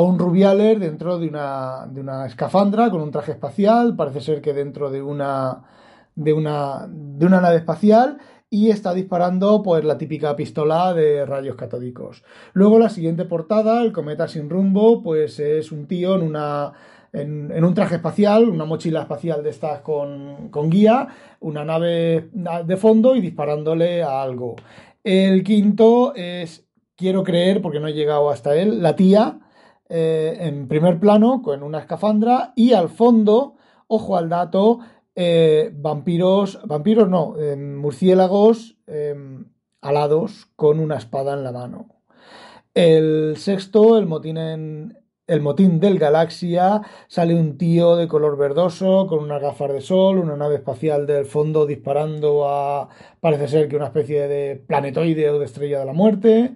un 0.00 0.18
Rubialer 0.18 0.78
dentro 0.78 1.18
de 1.18 1.28
una, 1.28 1.86
de 1.86 2.00
una 2.00 2.24
escafandra 2.26 2.90
con 2.90 3.02
un 3.02 3.10
traje 3.10 3.32
espacial, 3.32 3.94
parece 3.94 4.22
ser 4.22 4.40
que 4.40 4.54
dentro 4.54 4.90
de 4.90 5.02
una, 5.02 5.64
de 6.14 6.32
una, 6.32 6.88
de 6.88 7.26
una 7.26 7.42
nave 7.42 7.56
espacial 7.56 8.16
y 8.48 8.70
está 8.70 8.94
disparando 8.94 9.62
pues 9.62 9.84
la 9.84 9.98
típica 9.98 10.34
pistola 10.34 10.94
de 10.94 11.26
rayos 11.26 11.56
catódicos. 11.56 12.24
Luego 12.54 12.78
la 12.78 12.88
siguiente 12.88 13.26
portada, 13.26 13.82
el 13.82 13.92
cometa 13.92 14.28
sin 14.28 14.48
rumbo, 14.48 15.02
pues 15.02 15.38
es 15.38 15.70
un 15.72 15.86
tío 15.86 16.14
en 16.16 16.22
una 16.22 16.72
en, 17.12 17.62
un 17.62 17.74
traje 17.74 17.96
espacial, 17.96 18.48
una 18.48 18.64
mochila 18.64 19.02
espacial 19.02 19.42
de 19.42 19.50
estas 19.50 19.82
con, 19.82 20.48
con, 20.48 20.70
guía, 20.70 21.08
una 21.40 21.62
nave 21.62 22.30
de 22.32 22.76
fondo 22.78 23.14
y 23.14 23.20
disparándole 23.20 24.02
a 24.02 24.22
algo. 24.22 24.56
El 25.04 25.44
quinto 25.44 26.14
es, 26.14 26.64
quiero 27.02 27.24
creer, 27.24 27.60
porque 27.60 27.80
no 27.80 27.88
he 27.88 27.92
llegado 27.92 28.30
hasta 28.30 28.54
él, 28.54 28.80
la 28.80 28.94
tía 28.94 29.40
eh, 29.88 30.38
en 30.40 30.68
primer 30.68 31.00
plano 31.00 31.42
con 31.42 31.64
una 31.64 31.80
escafandra 31.80 32.52
y 32.54 32.72
al 32.72 32.88
fondo, 32.88 33.56
ojo 33.88 34.16
al 34.16 34.28
dato, 34.28 34.78
eh, 35.16 35.70
vampiros, 35.74 36.60
vampiros 36.64 37.08
no, 37.08 37.34
eh, 37.38 37.56
murciélagos 37.56 38.76
alados 39.80 40.46
con 40.54 40.78
una 40.78 40.96
espada 40.96 41.34
en 41.34 41.42
la 41.42 41.50
mano. 41.50 41.88
El 42.72 43.34
sexto, 43.36 43.98
el 43.98 44.06
motín 44.06 44.36
en, 44.36 44.96
el 45.26 45.40
motín 45.40 45.80
del 45.80 45.98
Galaxia, 45.98 46.82
sale 47.08 47.34
un 47.34 47.56
tío 47.56 47.96
de 47.96 48.08
color 48.08 48.36
verdoso 48.36 49.06
con 49.06 49.20
unas 49.20 49.40
gafas 49.40 49.72
de 49.72 49.80
sol, 49.80 50.18
una 50.18 50.36
nave 50.36 50.56
espacial 50.56 51.06
del 51.06 51.26
fondo 51.26 51.64
disparando 51.64 52.48
a, 52.48 52.88
parece 53.20 53.48
ser 53.48 53.68
que 53.68 53.76
una 53.76 53.86
especie 53.86 54.28
de 54.28 54.56
planetoide 54.56 55.30
o 55.30 55.38
de 55.38 55.46
estrella 55.46 55.80
de 55.80 55.86
la 55.86 55.92
muerte. 55.92 56.54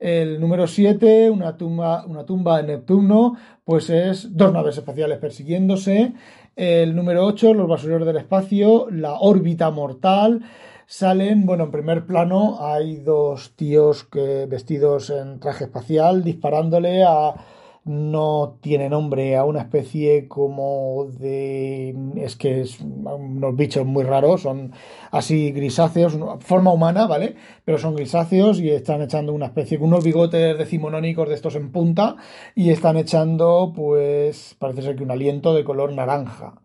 El 0.00 0.40
número 0.40 0.66
7, 0.66 1.28
una 1.28 1.58
tumba, 1.58 2.06
una 2.06 2.24
tumba 2.24 2.60
en 2.60 2.68
Neptuno, 2.68 3.36
pues 3.64 3.90
es 3.90 4.34
dos 4.34 4.50
naves 4.50 4.78
espaciales 4.78 5.18
persiguiéndose. 5.18 6.14
El 6.56 6.96
número 6.96 7.26
8, 7.26 7.52
los 7.52 7.68
basureros 7.68 8.06
del 8.06 8.16
espacio, 8.16 8.88
la 8.90 9.20
órbita 9.20 9.70
mortal. 9.70 10.40
Salen, 10.86 11.44
bueno, 11.44 11.64
en 11.64 11.70
primer 11.70 12.06
plano 12.06 12.56
hay 12.60 12.96
dos 12.96 13.54
tíos 13.56 14.04
que, 14.04 14.46
vestidos 14.46 15.10
en 15.10 15.38
traje 15.38 15.64
espacial 15.64 16.24
disparándole 16.24 17.04
a 17.04 17.34
no 17.84 18.58
tiene 18.60 18.88
nombre 18.88 19.36
a 19.36 19.44
una 19.44 19.60
especie 19.60 20.28
como 20.28 21.06
de... 21.18 21.94
es 22.16 22.36
que 22.36 22.60
es 22.60 22.80
unos 22.80 23.56
bichos 23.56 23.86
muy 23.86 24.04
raros, 24.04 24.42
son 24.42 24.72
así 25.10 25.52
grisáceos, 25.52 26.18
forma 26.40 26.72
humana, 26.72 27.06
¿vale? 27.06 27.36
Pero 27.64 27.78
son 27.78 27.96
grisáceos 27.96 28.60
y 28.60 28.70
están 28.70 29.02
echando 29.02 29.32
una 29.32 29.46
especie, 29.46 29.78
con 29.78 29.88
unos 29.88 30.04
bigotes 30.04 30.58
decimonónicos 30.58 31.28
de 31.28 31.34
estos 31.34 31.56
en 31.56 31.72
punta 31.72 32.16
y 32.54 32.70
están 32.70 32.96
echando, 32.96 33.72
pues, 33.74 34.56
parece 34.58 34.82
ser 34.82 34.96
que 34.96 35.02
un 35.02 35.10
aliento 35.10 35.54
de 35.54 35.64
color 35.64 35.92
naranja. 35.92 36.60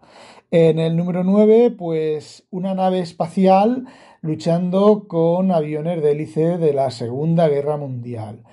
En 0.51 0.79
el 0.79 0.95
número 0.95 1.23
9, 1.23 1.71
pues, 1.71 2.45
una 2.51 2.73
nave 2.73 2.99
espacial 2.99 3.85
luchando 4.21 5.07
con 5.07 5.51
aviones 5.51 6.01
de 6.01 6.11
hélice 6.11 6.57
de 6.57 6.73
la 6.73 6.91
Segunda 6.91 7.47
Guerra 7.47 7.77
Mundial. 7.77 8.43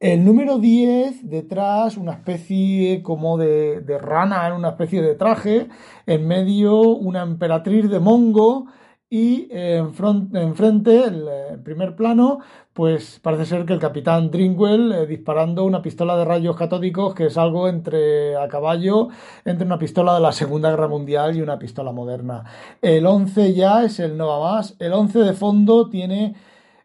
El 0.00 0.24
número 0.24 0.58
10, 0.58 1.28
detrás, 1.28 1.98
una 1.98 2.12
especie 2.12 3.02
como 3.02 3.36
de, 3.36 3.82
rana 4.00 4.46
en 4.48 4.54
una 4.54 4.70
especie 4.70 5.02
de 5.02 5.14
traje, 5.14 5.68
en 6.06 6.26
medio 6.26 6.80
una 6.80 7.20
emperatriz 7.20 7.90
de 7.90 8.00
Mongo 8.00 8.64
y 9.10 9.48
en 9.50 9.92
enfrente, 10.32 11.04
el, 11.04 11.28
en 11.50 11.62
primer 11.62 11.96
plano, 11.96 12.38
pues 12.72 13.20
parece 13.22 13.44
ser 13.44 13.66
que 13.66 13.74
el 13.74 13.78
capitán 13.78 14.30
Dringwell 14.30 14.90
eh, 14.92 15.06
disparando 15.06 15.64
una 15.64 15.82
pistola 15.82 16.16
de 16.16 16.24
rayos 16.24 16.56
catódicos 16.56 17.14
que 17.14 17.26
es 17.26 17.36
algo 17.36 17.68
entre 17.68 18.36
a 18.36 18.48
caballo 18.48 19.08
entre 19.44 19.66
una 19.66 19.78
pistola 19.78 20.14
de 20.14 20.20
la 20.20 20.32
Segunda 20.32 20.70
Guerra 20.70 20.88
Mundial 20.88 21.36
y 21.36 21.42
una 21.42 21.58
pistola 21.58 21.92
moderna. 21.92 22.44
El 22.80 23.04
11 23.04 23.52
ya 23.52 23.84
es 23.84 24.00
el 24.00 24.16
no 24.16 24.28
va 24.28 24.52
más. 24.54 24.76
El 24.78 24.94
11 24.94 25.18
de 25.18 25.32
fondo 25.34 25.90
tiene 25.90 26.36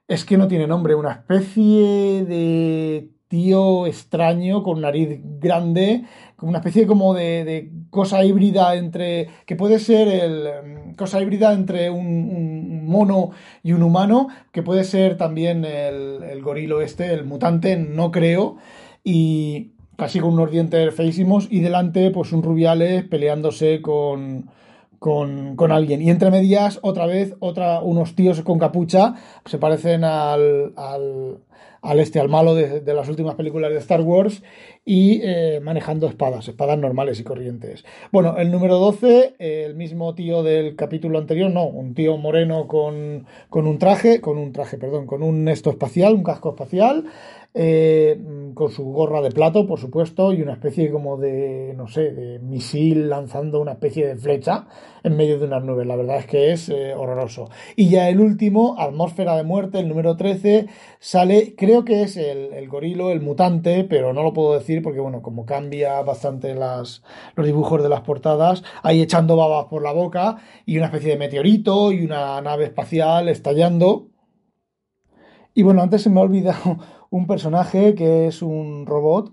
es 0.08 0.26
que 0.26 0.38
no 0.38 0.48
tiene 0.48 0.68
nombre, 0.68 0.96
una 0.96 1.12
especie 1.12 2.26
de 2.26 3.10
tío 3.28 3.88
extraño 3.88 4.62
con 4.62 4.82
nariz 4.82 5.20
grande, 5.40 6.04
una 6.42 6.60
especie 6.60 6.86
como 6.86 7.14
de, 7.14 7.72
cosa 7.90 8.24
híbrida 8.24 8.76
entre, 8.76 9.30
que 9.46 9.56
puede 9.56 9.80
ser 9.80 10.08
el, 10.08 10.92
mm, 10.92 10.96
cosa 10.96 11.22
híbrida 11.22 11.54
entre 11.54 11.90
un, 11.90 12.86
mono 12.86 13.32
y 13.64 13.72
un 13.72 13.82
humano, 13.82 14.28
que 14.52 14.62
puede 14.62 14.84
ser 14.84 15.18
también 15.18 15.66
el, 15.66 16.22
el 16.24 16.42
gorilo 16.44 16.82
este, 16.82 17.12
el 17.14 17.26
mutante, 17.26 17.78
no 17.78 18.12
creo, 18.12 18.58
y 19.04 19.72
casi 19.98 20.20
con 20.20 20.34
unos 20.34 20.52
dientes 20.52 20.94
feísimos, 20.94 21.48
y 21.50 21.62
delante 21.62 22.12
pues 22.12 22.32
un 22.32 22.44
rubiales 22.44 23.04
peleándose 23.06 23.82
con 23.82 24.52
con, 25.00 25.72
alguien. 25.72 26.02
Y 26.02 26.10
entre 26.10 26.32
medias, 26.32 26.80
otra 26.82 27.06
vez, 27.06 27.36
otra, 27.40 27.82
unos 27.82 28.16
tíos 28.16 28.42
con 28.42 28.60
capucha, 28.60 29.16
se 29.46 29.58
parecen 29.58 30.04
al, 30.04 30.74
al, 30.76 32.00
este, 32.00 32.20
al 32.20 32.30
malo 32.30 32.56
de, 32.56 32.82
las 32.94 33.10
últimas 33.10 33.36
películas 33.36 33.72
de 33.72 33.78
Star 33.78 34.02
Wars, 34.02 34.44
y 34.86 35.20
eh, 35.24 35.60
manejando 35.64 36.08
espadas, 36.08 36.48
espadas 36.48 36.78
normales 36.78 37.20
y 37.20 37.24
corrientes. 37.24 37.84
Bueno, 38.12 38.38
el 38.38 38.52
número 38.52 38.78
12, 38.78 39.36
el 39.40 39.74
mismo 39.74 40.14
tío 40.14 40.44
del 40.44 40.76
capítulo 40.76 41.18
anterior, 41.18 41.52
no, 41.52 41.66
un 41.66 41.96
tío 41.96 42.18
moreno 42.18 42.68
con, 42.68 43.26
con 43.50 43.66
un 43.66 43.80
traje, 43.80 44.22
con 44.22 44.38
un 44.38 44.54
traje, 44.54 44.78
perdón, 44.78 45.08
con 45.08 45.24
un 45.24 45.48
esto 45.48 45.72
espacial, 45.72 46.14
un 46.14 46.24
casco 46.24 46.50
espacial, 46.50 47.06
eh, 47.58 48.20
con 48.54 48.70
su 48.70 48.84
gorra 48.84 49.22
de 49.22 49.32
plato, 49.32 49.66
por 49.66 49.80
supuesto, 49.80 50.34
y 50.34 50.42
una 50.42 50.52
especie 50.52 50.92
como 50.92 51.16
de, 51.16 51.74
no 51.78 51.88
sé, 51.88 52.12
de 52.12 52.38
misil 52.40 53.08
lanzando 53.10 53.62
una 53.62 53.72
especie 53.72 54.06
de 54.06 54.18
flecha 54.18 54.68
en 55.04 55.16
medio 55.16 55.40
de 55.40 55.46
unas 55.46 55.64
nubes. 55.64 55.88
La 55.88 55.96
verdad 55.96 56.18
es 56.18 56.26
que 56.26 56.52
es 56.52 56.68
eh, 56.68 56.94
horroroso. 56.94 57.50
Y 57.78 57.88
ya 57.88 58.10
el 58.10 58.20
último, 58.20 58.76
Atmósfera 58.78 59.38
de 59.38 59.44
Muerte, 59.44 59.80
el 59.80 59.88
número 59.88 60.18
13, 60.18 60.68
sale, 61.00 61.56
creo 61.56 61.86
que 61.86 62.02
es 62.02 62.18
el, 62.18 62.52
el 62.54 62.68
gorilo, 62.68 63.12
el 63.12 63.22
mutante, 63.22 63.86
pero 63.86 64.12
no 64.12 64.22
lo 64.22 64.34
puedo 64.34 64.54
decir 64.54 64.75
porque, 64.82 65.00
bueno, 65.00 65.22
como 65.22 65.46
cambia 65.46 66.02
bastante 66.02 66.56
las, 66.56 67.04
los 67.36 67.46
dibujos 67.46 67.82
de 67.82 67.90
las 67.90 68.02
portadas, 68.02 68.64
ahí 68.84 69.02
echando 69.02 69.36
babas 69.36 69.66
por 69.66 69.84
la 69.84 69.92
boca 69.92 70.38
y 70.66 70.78
una 70.78 70.88
especie 70.88 71.12
de 71.12 71.18
meteorito 71.18 71.92
y 71.92 72.04
una 72.04 72.42
nave 72.42 72.66
espacial 72.66 73.30
estallando. 73.30 74.10
Y 75.54 75.64
bueno, 75.64 75.82
antes 75.82 76.02
se 76.02 76.10
me 76.10 76.20
ha 76.20 76.24
olvidado 76.24 76.80
un 77.10 77.28
personaje 77.28 77.96
que 77.96 78.28
es 78.28 78.42
un 78.42 78.86
robot 78.86 79.32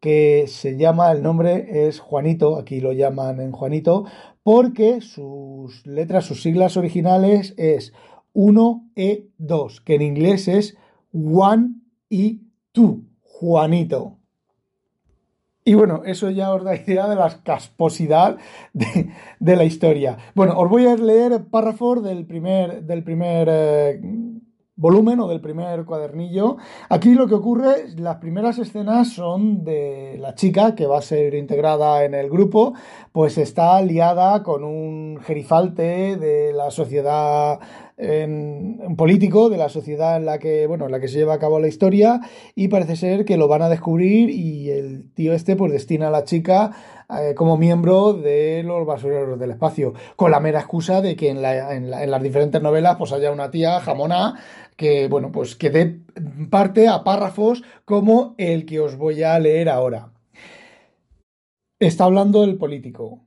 que 0.00 0.46
se 0.48 0.76
llama, 0.76 1.12
el 1.12 1.22
nombre 1.22 1.86
es 1.86 2.00
Juanito, 2.00 2.58
aquí 2.58 2.80
lo 2.80 2.92
llaman 2.92 3.40
en 3.40 3.52
Juanito, 3.52 4.04
porque 4.42 5.00
sus 5.00 5.86
letras, 5.86 6.24
sus 6.24 6.42
siglas 6.42 6.76
originales 6.76 7.54
es 7.56 7.92
1E2, 8.34 9.82
que 9.84 9.94
en 9.94 10.02
inglés 10.02 10.48
es 10.48 10.76
One 11.12 11.74
e 12.10 12.40
2, 12.74 12.96
Juanito. 13.20 14.18
Y 15.64 15.74
bueno, 15.74 16.02
eso 16.04 16.28
ya 16.30 16.52
os 16.52 16.64
da 16.64 16.74
idea 16.74 17.08
de 17.08 17.14
la 17.14 17.30
casposidad 17.44 18.36
de, 18.72 19.56
la 19.56 19.64
historia. 19.64 20.18
Bueno, 20.34 20.58
os 20.58 20.68
voy 20.68 20.86
a 20.86 20.96
leer 20.96 21.44
párrafos 21.50 22.02
del 22.02 22.26
primer, 22.26 22.82
del 22.82 23.04
primer 23.04 23.48
eh, 23.50 24.00
volumen 24.74 25.20
o 25.20 25.28
del 25.28 25.40
primer 25.40 25.84
cuadernillo. 25.84 26.56
Aquí 26.88 27.14
lo 27.14 27.28
que 27.28 27.34
ocurre, 27.34 27.94
las 27.96 28.16
primeras 28.16 28.58
escenas 28.58 29.12
son 29.12 29.62
de 29.62 30.16
la 30.18 30.34
chica 30.34 30.74
que 30.74 30.86
va 30.86 30.98
a 30.98 31.02
ser 31.02 31.34
integrada 31.34 32.04
en 32.04 32.14
el 32.14 32.28
grupo, 32.28 32.74
pues 33.12 33.38
está 33.38 33.80
liada 33.82 34.42
con 34.42 34.64
un 34.64 35.20
gerifalte 35.22 36.16
de 36.16 36.52
la 36.52 36.72
sociedad 36.72 37.60
un 37.98 38.94
político 38.96 39.48
de 39.48 39.56
la 39.56 39.68
sociedad 39.68 40.16
en 40.16 40.26
la 40.26 40.38
que 40.38 40.66
bueno 40.66 40.86
en 40.86 40.92
la 40.92 41.00
que 41.00 41.08
se 41.08 41.18
lleva 41.18 41.34
a 41.34 41.38
cabo 41.38 41.60
la 41.60 41.68
historia 41.68 42.20
y 42.54 42.68
parece 42.68 42.96
ser 42.96 43.24
que 43.24 43.36
lo 43.36 43.48
van 43.48 43.62
a 43.62 43.68
descubrir 43.68 44.30
y 44.30 44.70
el 44.70 45.12
tío 45.12 45.32
este 45.34 45.56
pues 45.56 45.72
destina 45.72 46.08
a 46.08 46.10
la 46.10 46.24
chica 46.24 46.72
eh, 47.10 47.34
como 47.34 47.56
miembro 47.56 48.14
de 48.14 48.62
los 48.64 48.86
basureros 48.86 49.38
del 49.38 49.52
espacio 49.52 49.92
con 50.16 50.30
la 50.30 50.40
mera 50.40 50.60
excusa 50.60 51.00
de 51.00 51.14
que 51.16 51.28
en, 51.28 51.44
en 51.44 52.10
las 52.10 52.22
diferentes 52.22 52.62
novelas 52.62 52.96
pues 52.96 53.12
haya 53.12 53.30
una 53.30 53.50
tía 53.50 53.78
jamona 53.80 54.36
que, 54.76 55.08
bueno, 55.08 55.30
pues 55.32 55.54
que 55.56 55.70
dé 55.70 56.00
parte 56.50 56.88
a 56.88 57.04
párrafos 57.04 57.62
como 57.84 58.34
el 58.38 58.66
que 58.66 58.80
os 58.80 58.96
voy 58.96 59.22
a 59.22 59.38
leer 59.38 59.68
ahora. 59.68 60.12
Está 61.78 62.04
hablando 62.04 62.44
el 62.44 62.58
político. 62.58 63.26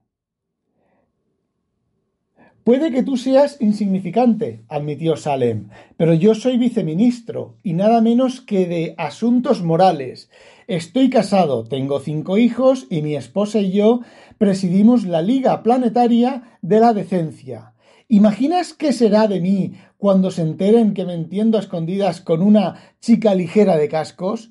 Puede 2.66 2.92
que 2.92 3.04
tú 3.04 3.16
seas 3.16 3.58
insignificante, 3.62 4.64
admitió 4.70 5.18
Salem, 5.18 5.70
pero 5.98 6.16
yo 6.16 6.34
soy 6.34 6.58
viceministro 6.58 7.58
y 7.62 7.74
nada 7.74 8.02
menos 8.02 8.42
que 8.42 8.66
de 8.66 8.96
asuntos 8.98 9.62
morales. 9.62 10.32
Estoy 10.66 11.12
casado, 11.12 11.66
tengo 11.66 12.00
cinco 12.00 12.40
hijos 12.40 12.88
y 12.90 13.04
mi 13.04 13.16
esposa 13.16 13.60
y 13.60 13.72
yo 13.72 14.00
presidimos 14.40 15.04
la 15.04 15.22
Liga 15.22 15.62
Planetaria 15.62 16.58
de 16.64 16.80
la 16.80 16.94
Decencia. 16.94 17.76
¿Imaginas 18.08 18.74
qué 18.74 18.94
será 18.94 19.28
de 19.28 19.42
mí 19.42 19.74
cuando 19.98 20.32
se 20.32 20.42
enteren 20.42 20.96
que 20.96 21.06
me 21.06 21.14
entiendo 21.14 21.60
a 21.60 21.62
escondidas 21.62 22.20
con 22.20 22.42
una 22.42 22.96
chica 23.00 23.36
ligera 23.36 23.78
de 23.78 23.90
cascos? 23.90 24.50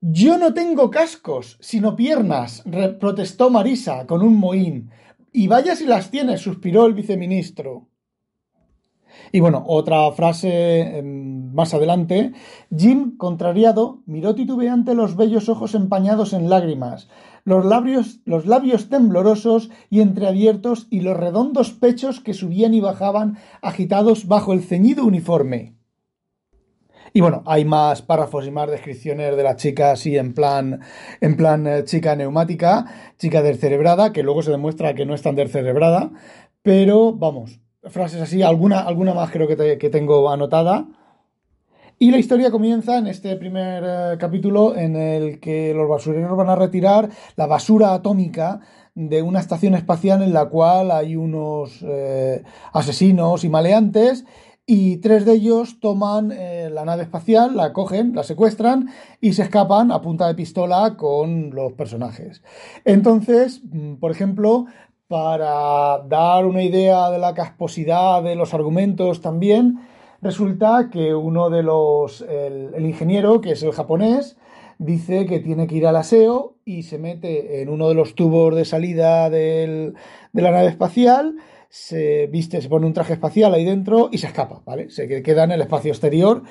Yo 0.00 0.38
no 0.38 0.54
tengo 0.54 0.90
cascos, 0.90 1.56
sino 1.60 1.94
piernas, 1.94 2.64
protestó 2.98 3.48
Marisa 3.48 4.08
con 4.08 4.22
un 4.22 4.38
mohín. 4.38 4.90
Y 5.36 5.48
vaya 5.48 5.74
si 5.74 5.84
las 5.84 6.12
tiene, 6.12 6.38
suspiró 6.38 6.86
el 6.86 6.94
viceministro. 6.94 7.88
Y 9.32 9.40
bueno, 9.40 9.64
otra 9.66 10.12
frase 10.12 10.98
em, 10.98 11.52
más 11.52 11.74
adelante. 11.74 12.32
Jim, 12.74 13.16
contrariado, 13.16 14.00
miró 14.06 14.36
titubeante 14.36 14.94
los 14.94 15.16
bellos 15.16 15.48
ojos 15.48 15.74
empañados 15.74 16.34
en 16.34 16.48
lágrimas, 16.48 17.08
los 17.44 17.64
labios, 17.64 18.20
los 18.24 18.46
labios 18.46 18.88
temblorosos 18.88 19.70
y 19.90 20.02
entreabiertos 20.02 20.86
y 20.88 21.00
los 21.00 21.16
redondos 21.16 21.72
pechos 21.72 22.20
que 22.20 22.32
subían 22.32 22.72
y 22.72 22.78
bajaban 22.78 23.38
agitados 23.60 24.28
bajo 24.28 24.52
el 24.52 24.62
ceñido 24.62 25.04
uniforme. 25.04 25.74
Y 27.16 27.20
bueno, 27.20 27.44
hay 27.46 27.64
más 27.64 28.02
párrafos 28.02 28.44
y 28.44 28.50
más 28.50 28.68
descripciones 28.68 29.36
de 29.36 29.42
la 29.44 29.54
chica 29.54 29.92
así 29.92 30.16
en 30.16 30.34
plan, 30.34 30.80
en 31.20 31.36
plan 31.36 31.64
eh, 31.64 31.84
chica 31.84 32.16
neumática, 32.16 32.86
chica 33.18 33.40
descerebrada, 33.40 34.12
que 34.12 34.24
luego 34.24 34.42
se 34.42 34.50
demuestra 34.50 34.94
que 34.94 35.06
no 35.06 35.14
es 35.14 35.22
tan 35.22 35.36
descerebrada, 35.36 36.10
pero 36.62 37.12
vamos, 37.12 37.60
frases 37.84 38.20
así, 38.20 38.42
alguna, 38.42 38.80
alguna 38.80 39.14
más 39.14 39.30
creo 39.30 39.46
que, 39.46 39.90
tengo 39.90 40.28
anotada. 40.28 40.88
Y 42.00 42.10
la 42.10 42.18
historia 42.18 42.50
comienza 42.50 42.98
en 42.98 43.06
este 43.06 43.36
primer 43.36 43.84
eh, 43.86 44.16
capítulo 44.18 44.74
en 44.74 44.96
el 44.96 45.38
que 45.38 45.72
los 45.72 45.88
basureros 45.88 46.36
van 46.36 46.50
a 46.50 46.56
retirar 46.56 47.10
la 47.36 47.46
basura 47.46 47.94
atómica 47.94 48.58
de 48.96 49.22
una 49.22 49.38
estación 49.38 49.76
espacial 49.76 50.20
en 50.20 50.32
la 50.32 50.46
cual 50.46 50.90
hay 50.90 51.14
unos 51.14 51.78
eh, 51.86 52.42
asesinos 52.72 53.44
y 53.44 53.48
maleantes 53.48 54.24
y 54.66 54.96
tres 54.98 55.26
de 55.26 55.34
ellos 55.34 55.78
toman 55.78 56.32
eh, 56.32 56.70
la 56.72 56.84
nave 56.84 57.02
espacial, 57.02 57.56
la 57.56 57.72
cogen, 57.72 58.14
la 58.14 58.22
secuestran 58.22 58.88
y 59.20 59.34
se 59.34 59.42
escapan 59.42 59.92
a 59.92 60.00
punta 60.00 60.26
de 60.26 60.34
pistola 60.34 60.96
con 60.96 61.50
los 61.50 61.72
personajes. 61.74 62.42
Entonces, 62.84 63.60
mm, 63.64 63.96
por 63.96 64.10
ejemplo, 64.10 64.66
para 65.06 65.98
dar 66.08 66.46
una 66.46 66.62
idea 66.62 67.10
de 67.10 67.18
la 67.18 67.34
casposidad 67.34 68.22
de 68.22 68.36
los 68.36 68.54
argumentos 68.54 69.20
también, 69.20 69.80
resulta 70.22 70.88
que 70.90 71.14
uno 71.14 71.50
de 71.50 71.62
los, 71.62 72.22
el, 72.22 72.86
ingeniero, 72.86 73.42
que 73.42 73.52
es 73.52 73.62
el 73.62 73.72
japonés, 73.72 74.38
dice 74.78 75.26
que 75.26 75.40
tiene 75.40 75.66
que 75.66 75.76
ir 75.76 75.86
al 75.86 75.96
aseo 75.96 76.54
y 76.64 76.84
se 76.84 76.98
mete 76.98 77.60
en 77.60 77.68
uno 77.68 77.88
de 77.88 77.94
los 77.94 78.14
tubos 78.14 78.56
de 78.56 78.64
salida 78.64 79.28
de 79.28 79.92
la 80.32 80.50
nave 80.50 80.68
espacial 80.68 81.36
se 81.74 82.28
viste, 82.28 82.62
se 82.62 82.68
pone 82.68 82.86
un 82.86 82.92
traje 82.92 83.14
espacial 83.14 83.52
ahí 83.52 83.64
dentro 83.64 84.08
y 84.12 84.18
se 84.18 84.28
escapa, 84.28 84.62
¿vale? 84.64 84.90
Se 84.90 85.08
queda 85.24 85.42
en 85.42 85.50
el 85.50 85.60
espacio 85.60 85.90
exterior. 85.90 86.44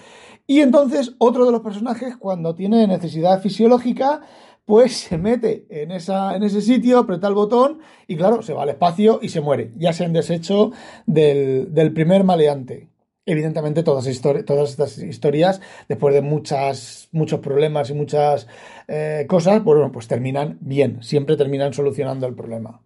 Y 0.46 0.60
entonces 0.60 1.15
otro 1.18 1.46
de 1.46 1.53
los 1.53 1.62
personajes, 1.62 2.18
cuando 2.18 2.56
tiene 2.56 2.86
necesidad 2.88 3.42
fisiológica, 3.42 4.20
pues 4.65 4.98
se 4.98 5.18
mete 5.18 5.65
en, 5.70 5.92
esa, 5.92 6.36
en 6.36 6.44
ese 6.44 6.62
sitio, 6.62 7.00
aprieta 7.00 7.30
el 7.30 7.36
botón 7.36 7.80
y 8.06 8.18
claro, 8.18 8.42
se 8.42 8.51
va 8.51 8.63
al 8.63 8.70
espacio 8.70 9.20
y 9.22 9.30
se 9.30 9.39
muere. 9.39 9.72
Ya 9.77 9.94
se 9.94 10.03
han 10.03 10.12
deshecho 10.12 10.72
del, 11.06 11.94
primer 11.96 12.25
maleante. 12.25 12.89
Evidentemente 13.25 13.82
todas, 13.82 14.06
todas 14.46 14.72
estas 14.72 14.98
historias, 14.98 15.62
después 15.88 16.13
de 16.13 16.22
muchas, 16.22 17.08
muchos 17.13 17.39
problemas 17.39 17.89
y 17.89 17.94
muchas 17.94 18.46
eh, 18.89 19.25
cosas, 19.30 19.62
pues, 19.63 19.77
bueno, 19.77 19.94
pues 19.94 20.10
terminan 20.10 20.58
bien, 20.60 21.01
siempre 21.01 21.38
terminan 21.38 21.74
solucionando 21.74 22.27
el 22.27 22.36
problema. 22.36 22.83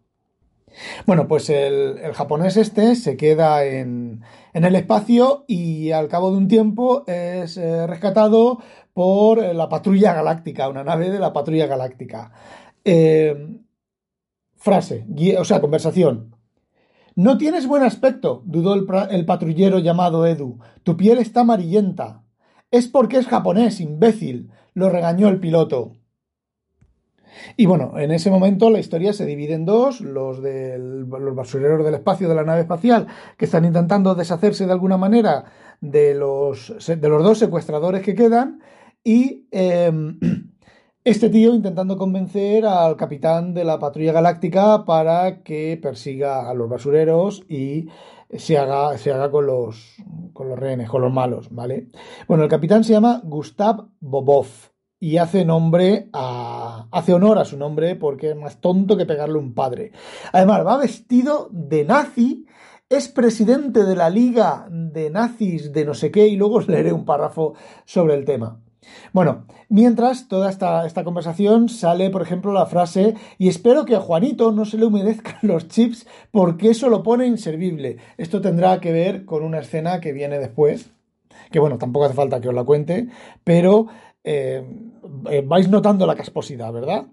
Bueno, 1.06 1.28
pues 1.28 1.50
el, 1.50 2.00
japonés 2.14 2.58
este 2.58 2.96
se 2.96 3.18
queda 3.18 3.66
en, 3.66 4.22
el 4.54 4.76
espacio 4.76 5.46
y 5.48 5.92
al 5.92 6.08
cabo 6.08 6.32
de 6.32 6.38
un 6.38 6.48
tiempo 6.48 7.04
es 7.08 7.58
eh, 7.58 7.88
rescatado 7.88 8.60
por 8.94 9.40
la 9.56 9.70
patrulla 9.70 10.14
galáctica, 10.14 10.70
una 10.70 10.84
nave 10.84 11.10
de 11.10 11.20
la 11.20 11.34
patrulla 11.34 11.68
galáctica. 11.68 12.32
Eh, 12.84 13.58
frase, 14.56 15.06
o 15.38 15.46
sea, 15.46 15.62
conversación. 15.62 16.36
No 17.16 17.38
tienes 17.38 17.68
buen 17.68 17.84
aspecto, 17.84 18.44
dudó 18.46 18.76
el, 18.76 18.86
el 19.12 19.26
patrullero 19.26 19.80
llamado 19.80 20.26
Edu. 20.26 20.60
Tu 20.84 20.98
piel 20.98 21.18
está 21.20 21.42
amarillenta. 21.42 22.24
Es 22.70 22.88
porque 22.88 23.18
es 23.18 23.28
japonés, 23.28 23.80
imbécil, 23.80 24.52
lo 24.74 24.90
regañó 24.90 25.28
el 25.30 25.40
piloto. 25.40 25.94
Y 27.56 27.66
bueno, 27.66 27.98
en 27.98 28.12
ese 28.12 28.30
momento 28.30 28.70
la 28.70 28.80
historia 28.80 29.14
se 29.14 29.26
divide 29.26 29.54
en 29.54 29.66
dos, 29.66 30.02
los 30.02 30.42
de 30.42 30.78
los 30.78 31.36
basureros 31.36 31.84
del 31.84 31.96
espacio 31.96 32.28
de 32.28 32.36
la 32.36 32.44
nave 32.44 32.62
espacial, 32.62 33.08
que 33.38 33.46
están 33.46 33.66
intentando 33.66 34.16
deshacerse 34.16 34.66
de 34.66 34.72
alguna 34.72 34.98
manera 34.98 35.46
de 35.82 36.16
los, 36.16 36.74
de 36.88 37.10
los 37.10 37.24
dos 37.24 37.40
secuestradores 37.40 38.02
que 38.02 38.16
quedan, 38.16 38.62
y 39.04 39.48
em, 39.52 40.20
este 41.04 41.30
tío 41.30 41.54
intentando 41.54 41.98
convencer 41.98 42.66
al 42.66 42.98
capitán 42.98 43.54
de 43.54 43.64
la 43.64 43.80
patrulla 43.80 44.12
galáctica 44.12 44.86
para 44.86 45.44
que 45.44 45.80
persiga 45.82 46.50
a 46.50 46.54
los 46.54 46.70
basureros 46.70 47.44
y 47.48 47.88
se 48.30 48.58
haga, 48.58 48.98
se 48.98 49.14
haga 49.14 49.32
con, 49.32 49.46
los, 49.46 49.96
con 50.34 50.50
los 50.50 50.60
rehenes, 50.60 50.90
con 50.90 51.02
los 51.02 51.14
malos, 51.14 51.48
¿vale? 51.50 51.88
Bueno, 52.28 52.44
el 52.44 52.50
capitán 52.50 52.84
se 52.84 52.94
llama 52.94 53.22
Gustav 53.24 53.88
Bobov 54.02 54.48
y 55.00 55.18
hace 55.18 55.46
nombre 55.46 56.10
a, 56.14 56.88
hace 56.92 57.14
honor 57.14 57.38
a 57.38 57.46
su 57.46 57.58
nombre 57.58 57.96
porque 57.96 58.32
es 58.32 58.36
más 58.36 58.60
tonto 58.60 58.98
que 58.98 59.06
pegarle 59.06 59.38
un 59.38 59.54
padre. 59.54 59.92
Además, 60.34 60.66
va 60.66 60.78
vestido 60.78 61.50
de 61.52 61.86
nazi, 61.86 62.46
es 62.90 63.08
presidente 63.08 63.84
de 63.84 63.96
la 63.96 64.10
Liga 64.10 64.68
de 64.70 65.10
Nazis 65.10 65.72
de 65.72 65.86
no 65.86 65.94
sé 65.94 66.10
qué 66.12 66.28
y 66.28 66.36
luego 66.36 66.56
os 66.56 66.68
leeré 66.68 66.94
un 66.94 67.06
párrafo 67.06 67.54
sobre 67.86 68.16
el 68.16 68.26
tema. 68.26 68.60
Bueno, 69.12 69.46
mientras 69.68 70.28
toda 70.30 70.50
esta, 70.50 70.86
esta, 70.86 71.04
conversación 71.04 71.68
sale, 71.68 72.10
por 72.10 72.22
ejemplo, 72.22 72.54
la 72.54 72.66
frase 72.66 73.16
y 73.38 73.50
espero 73.50 73.84
que 73.84 73.96
a 73.96 74.00
Juanito 74.00 74.52
no 74.52 74.64
se 74.64 74.78
le 74.78 74.86
humedezcan 74.86 75.40
los 75.42 75.68
chips 75.68 76.08
porque 76.32 76.70
eso 76.70 76.90
lo 76.90 77.04
pone 77.04 77.28
inservible. 77.28 77.98
Esto 78.18 78.42
tendrá 78.42 78.80
que 78.80 78.92
ver 78.92 79.26
con 79.26 79.44
una 79.44 79.60
escena 79.60 80.00
que 80.00 80.14
viene 80.14 80.40
después, 80.40 80.92
que 81.52 81.60
bueno, 81.60 81.78
tampoco 81.78 82.06
hace 82.06 82.16
falta 82.16 82.42
que 82.42 82.50
os 82.50 82.56
la 82.56 82.64
cuente, 82.64 83.08
pero 83.44 83.88
eh, 84.30 84.62
eh, 85.30 85.42
vais 85.46 85.70
notando 85.70 86.06
la 86.06 86.16
casposidad, 86.16 86.74
¿verdad? 86.74 87.08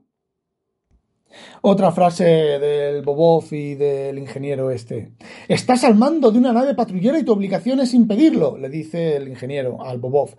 Otra 1.63 1.93
frase 1.93 2.25
del 2.25 3.03
Bobov 3.03 3.45
y 3.53 3.75
del 3.75 4.19
ingeniero 4.19 4.71
este. 4.73 5.13
Estás 5.47 5.85
al 5.85 5.95
mando 5.95 6.33
de 6.33 6.39
una 6.39 6.53
nave 6.53 6.75
patrullera 6.75 7.19
y 7.19 7.25
tu 7.25 7.33
obligación 7.33 7.79
es 7.81 7.95
impedirlo, 7.95 8.59
le 8.59 8.69
dice 8.69 9.17
el 9.17 9.29
ingeniero 9.29 9.85
al 9.85 9.99
Bobov. 9.99 10.31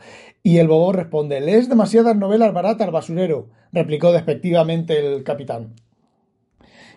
Y 0.43 0.57
el 0.57 0.67
Bobov 0.67 0.95
responde, 0.95 1.39
lees 1.39 1.69
demasiadas 1.69 2.17
novelas 2.17 2.53
baratas, 2.53 2.91
basurero, 2.91 3.47
replicó 3.71 4.11
despectivamente 4.11 4.99
el 4.99 5.23
capitán. 5.23 5.75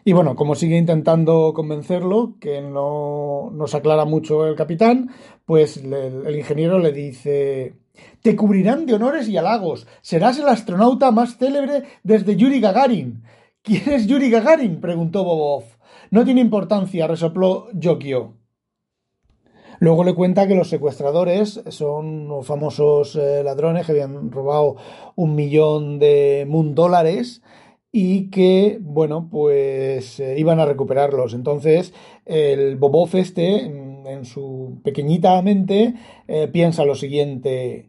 Y 0.04 0.12
bueno, 0.12 0.34
como 0.34 0.54
sigue 0.54 0.76
intentando 0.76 1.52
convencerlo, 1.54 2.36
que 2.40 2.62
no 2.62 3.50
nos 3.52 3.74
aclara 3.74 4.04
mucho 4.04 4.46
el 4.46 4.56
capitán, 4.56 5.10
pues 5.44 5.76
el 5.76 6.36
ingeniero 6.36 6.78
le 6.78 6.92
dice, 6.92 7.74
te 8.22 8.36
cubrirán 8.36 8.86
de 8.86 8.94
honores 8.94 9.28
y 9.28 9.36
halagos. 9.36 9.86
Serás 10.00 10.38
el 10.38 10.48
astronauta 10.48 11.10
más 11.10 11.36
célebre 11.36 11.84
desde 12.02 12.36
Yuri 12.36 12.60
Gagarin. 12.60 13.22
¿Quién 13.62 13.88
es 13.90 14.06
Yuri 14.06 14.30
Gagarin? 14.30 14.80
preguntó 14.80 15.24
Bobov. 15.24 15.64
No 16.10 16.24
tiene 16.24 16.40
importancia, 16.40 17.06
resopló 17.06 17.68
Yokio. 17.72 18.34
Luego 19.80 20.02
le 20.02 20.14
cuenta 20.14 20.48
que 20.48 20.56
los 20.56 20.68
secuestradores 20.68 21.62
son 21.68 22.06
unos 22.26 22.46
famosos 22.46 23.14
eh, 23.14 23.42
ladrones 23.44 23.86
que 23.86 23.92
habían 23.92 24.30
robado 24.32 24.76
un 25.14 25.36
millón 25.36 26.00
de 26.00 26.46
mun 26.48 26.74
dólares 26.74 27.42
y 27.92 28.28
que, 28.30 28.78
bueno, 28.80 29.28
pues 29.30 30.18
eh, 30.20 30.34
iban 30.38 30.58
a 30.58 30.66
recuperarlos. 30.66 31.32
Entonces, 31.32 31.94
el 32.26 32.76
Bobov 32.76 33.14
este, 33.14 33.60
en, 33.60 34.24
su 34.24 34.80
pequeñita 34.82 35.40
mente, 35.42 35.94
eh, 36.26 36.48
piensa 36.48 36.84
lo 36.84 36.94
siguiente. 36.94 37.87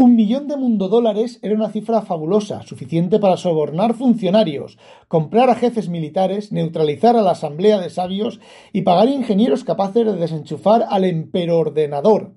Un 0.00 0.16
millón 0.16 0.48
de 0.48 0.56
mundo 0.56 0.88
dólares 0.88 1.38
era 1.42 1.54
una 1.54 1.68
cifra 1.68 2.00
fabulosa, 2.00 2.62
suficiente 2.62 3.18
para 3.18 3.36
sobornar 3.36 3.92
funcionarios, 3.92 4.78
comprar 5.08 5.50
a 5.50 5.54
jefes 5.54 5.90
militares, 5.90 6.52
neutralizar 6.52 7.16
a 7.16 7.20
la 7.20 7.32
asamblea 7.32 7.78
de 7.78 7.90
sabios 7.90 8.40
y 8.72 8.80
pagar 8.80 9.10
ingenieros 9.10 9.62
capaces 9.62 10.06
de 10.06 10.16
desenchufar 10.16 10.86
al 10.88 11.04
emperordenador. 11.04 12.32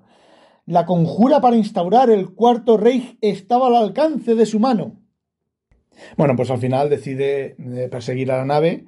La 0.66 0.84
conjura 0.84 1.40
para 1.40 1.56
instaurar 1.56 2.10
el 2.10 2.34
cuarto 2.34 2.76
Reich 2.76 3.16
estaba 3.22 3.68
al 3.68 3.76
alcance 3.76 4.34
de 4.34 4.44
su 4.44 4.60
mano. 4.60 5.00
Bueno, 6.18 6.36
pues 6.36 6.50
al 6.50 6.58
final 6.58 6.90
decide 6.90 7.56
eh, 7.58 7.88
perseguir 7.90 8.30
a 8.30 8.36
la 8.36 8.44
nave 8.44 8.84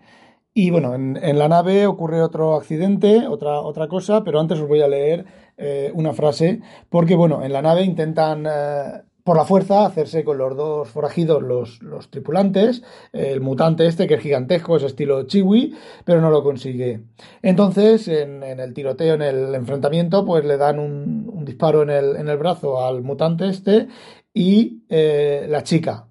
Y 0.58 0.70
bueno, 0.70 0.94
en, 0.94 1.38
la 1.38 1.48
nave 1.48 1.86
ocurre 1.86 2.22
otro 2.22 2.54
accidente, 2.54 3.26
otra, 3.28 3.60
otra 3.60 3.88
cosa, 3.88 4.24
pero 4.24 4.40
antes 4.40 4.58
os 4.58 4.66
voy 4.66 4.80
a 4.80 4.88
leer 4.88 5.26
eh, 5.58 5.90
una 5.92 6.14
frase, 6.14 6.62
porque 6.88 7.14
bueno, 7.14 7.44
en 7.44 7.52
la 7.52 7.60
nave 7.60 7.82
intentan 7.82 8.46
eh, 8.46 9.02
por 9.22 9.36
la 9.36 9.44
fuerza 9.44 9.84
hacerse 9.84 10.24
con 10.24 10.38
los 10.38 10.56
dos 10.56 10.88
forajidos 10.88 11.42
los, 11.42 11.82
los, 11.82 12.10
tripulantes, 12.10 12.82
el 13.12 13.42
mutante 13.42 13.86
este 13.86 14.06
que 14.06 14.14
es 14.14 14.22
gigantesco, 14.22 14.78
es 14.78 14.84
estilo 14.84 15.24
chiwi, 15.24 15.74
pero 16.06 16.22
no 16.22 16.30
lo 16.30 16.42
consigue. 16.42 17.02
Entonces, 17.42 18.08
en, 18.08 18.42
el 18.42 18.72
tiroteo, 18.72 19.12
en 19.12 19.22
el 19.22 19.54
enfrentamiento, 19.54 20.24
pues 20.24 20.42
le 20.42 20.56
dan 20.56 20.78
un, 20.78 21.44
disparo 21.44 21.82
en 21.82 21.90
el, 21.90 22.16
en 22.16 22.30
el, 22.30 22.38
brazo 22.38 22.82
al 22.82 23.02
mutante 23.02 23.46
este 23.50 23.88
y 24.32 24.84
eh, 24.88 25.46
la 25.50 25.62
chica. 25.62 26.08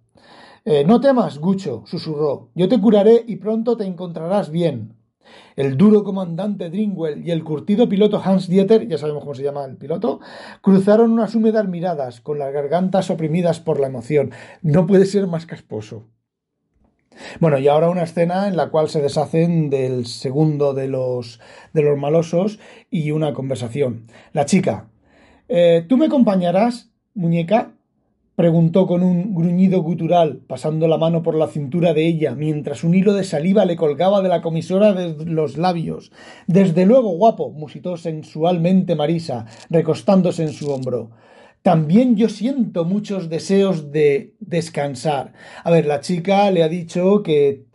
Eh, 0.67 0.83
no 0.83 0.99
temas, 0.99 1.37
Gucho, 1.37 1.83
susurró. 1.85 2.49
Yo 2.55 2.67
te 2.67 2.81
curaré 2.81 3.23
y 3.27 3.35
pronto 3.35 3.77
te 3.77 3.85
encontrarás 3.85 4.49
bien. 4.49 4.95
El 5.55 5.77
duro 5.77 6.03
comandante 6.03 6.71
Dringwell 6.71 7.25
y 7.25 7.29
el 7.29 7.43
curtido 7.43 7.87
piloto 7.87 8.19
Hans 8.23 8.47
Dieter, 8.47 8.87
ya 8.87 8.97
sabemos 8.97 9.21
cómo 9.21 9.35
se 9.35 9.43
llama 9.43 9.63
el 9.65 9.77
piloto, 9.77 10.19
cruzaron 10.61 11.11
unas 11.11 11.35
húmedas 11.35 11.67
miradas, 11.67 12.19
con 12.19 12.39
las 12.39 12.51
gargantas 12.51 13.11
oprimidas 13.11 13.59
por 13.59 13.79
la 13.79 13.87
emoción. 13.87 14.31
No 14.63 14.87
puede 14.87 15.05
ser 15.05 15.27
más 15.27 15.45
casposo. 15.45 16.07
Bueno, 17.39 17.59
y 17.59 17.67
ahora 17.67 17.89
una 17.89 18.03
escena 18.03 18.47
en 18.47 18.57
la 18.57 18.69
cual 18.69 18.89
se 18.89 19.01
deshacen 19.03 19.69
del 19.69 20.07
segundo 20.07 20.73
de 20.73 20.87
los, 20.87 21.39
de 21.73 21.83
los 21.83 21.97
malosos 21.97 22.59
y 22.89 23.11
una 23.11 23.33
conversación. 23.33 24.07
La 24.33 24.45
chica. 24.45 24.89
Eh, 25.47 25.85
¿Tú 25.87 25.95
me 25.95 26.07
acompañarás, 26.07 26.91
muñeca? 27.13 27.74
Preguntó 28.35 28.85
con 28.85 29.01
un 29.01 29.33
gruñido 29.33 29.81
gutural, 29.81 30.41
pasando 30.47 30.87
la 30.87 30.97
mano 30.97 31.23
por 31.23 31.35
la 31.35 31.47
cintura 31.47 31.93
de 31.93 32.05
ella, 32.05 32.35
mientras 32.35 32.83
un 32.83 32.93
hilo 32.93 33.13
de 33.13 33.23
saliva 33.23 33.65
le 33.65 33.77
colgaba 33.77 34.21
de 34.21 34.29
la 34.29 34.41
comisora 34.41 34.93
de 34.93 35.25
los 35.25 35.57
labios. 35.57 36.11
Desde 36.47 36.85
luego, 36.85 37.09
guapo, 37.09 37.51
musitó 37.51 37.95
sensualmente 37.97 38.95
Marisa, 38.95 39.45
recostándose 39.69 40.43
en 40.43 40.53
su 40.53 40.69
hombro. 40.69 41.11
También 41.65 42.15
yo 42.15 42.29
siento 42.29 42.85
muchos 42.85 43.27
deseos 43.27 43.91
de 43.91 44.35
descansar. 44.39 45.33
A 45.63 45.71
ver, 45.71 45.87
la 45.87 45.99
chica 45.99 46.51
le 46.51 46.61
ha 46.61 46.69
dicho 46.69 47.23
que 47.23 47.65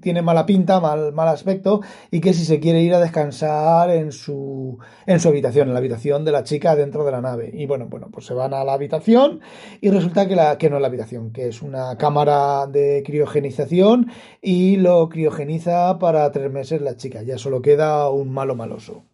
tiene 0.00 0.22
mala 0.22 0.46
pinta, 0.46 0.80
mal, 0.80 1.12
mal 1.12 1.28
aspecto, 1.28 1.82
y 2.10 2.22
que 2.22 2.32
si 2.32 2.46
se 2.46 2.60
quiere 2.60 2.80
ir 2.80 2.94
a 2.94 3.00
descansar 3.00 3.90
en 3.90 4.10
su, 4.10 4.78
en 5.04 5.20
su 5.20 5.28
habitación, 5.28 5.68
en 5.68 5.74
la 5.74 5.80
habitación 5.80 6.24
de 6.24 6.32
la 6.32 6.44
chica 6.44 6.76
dentro 6.76 7.04
de 7.04 7.12
la 7.12 7.20
nave. 7.20 7.50
Y 7.52 7.66
bueno, 7.66 7.88
bueno, 7.90 8.08
pues 8.10 8.24
se 8.24 8.32
van 8.32 8.54
a 8.54 8.64
la 8.64 8.72
habitación 8.72 9.42
y 9.82 9.90
resulta 9.90 10.26
que, 10.26 10.34
la, 10.34 10.56
que 10.56 10.70
no 10.70 10.76
es 10.76 10.80
la 10.80 10.88
habitación, 10.88 11.30
que 11.30 11.48
es 11.48 11.60
una 11.60 11.98
cámara 11.98 12.66
de 12.66 13.02
criogenización 13.04 14.10
y 14.40 14.76
lo 14.76 15.10
criogeniza 15.10 15.98
para 15.98 16.32
tres 16.32 16.50
meses 16.50 16.80
la 16.80 16.96
chica. 16.96 17.22
Ya 17.22 17.36
solo 17.36 17.60
queda 17.60 18.08
un 18.08 18.30
malo 18.30 18.54
maloso. 18.54 19.04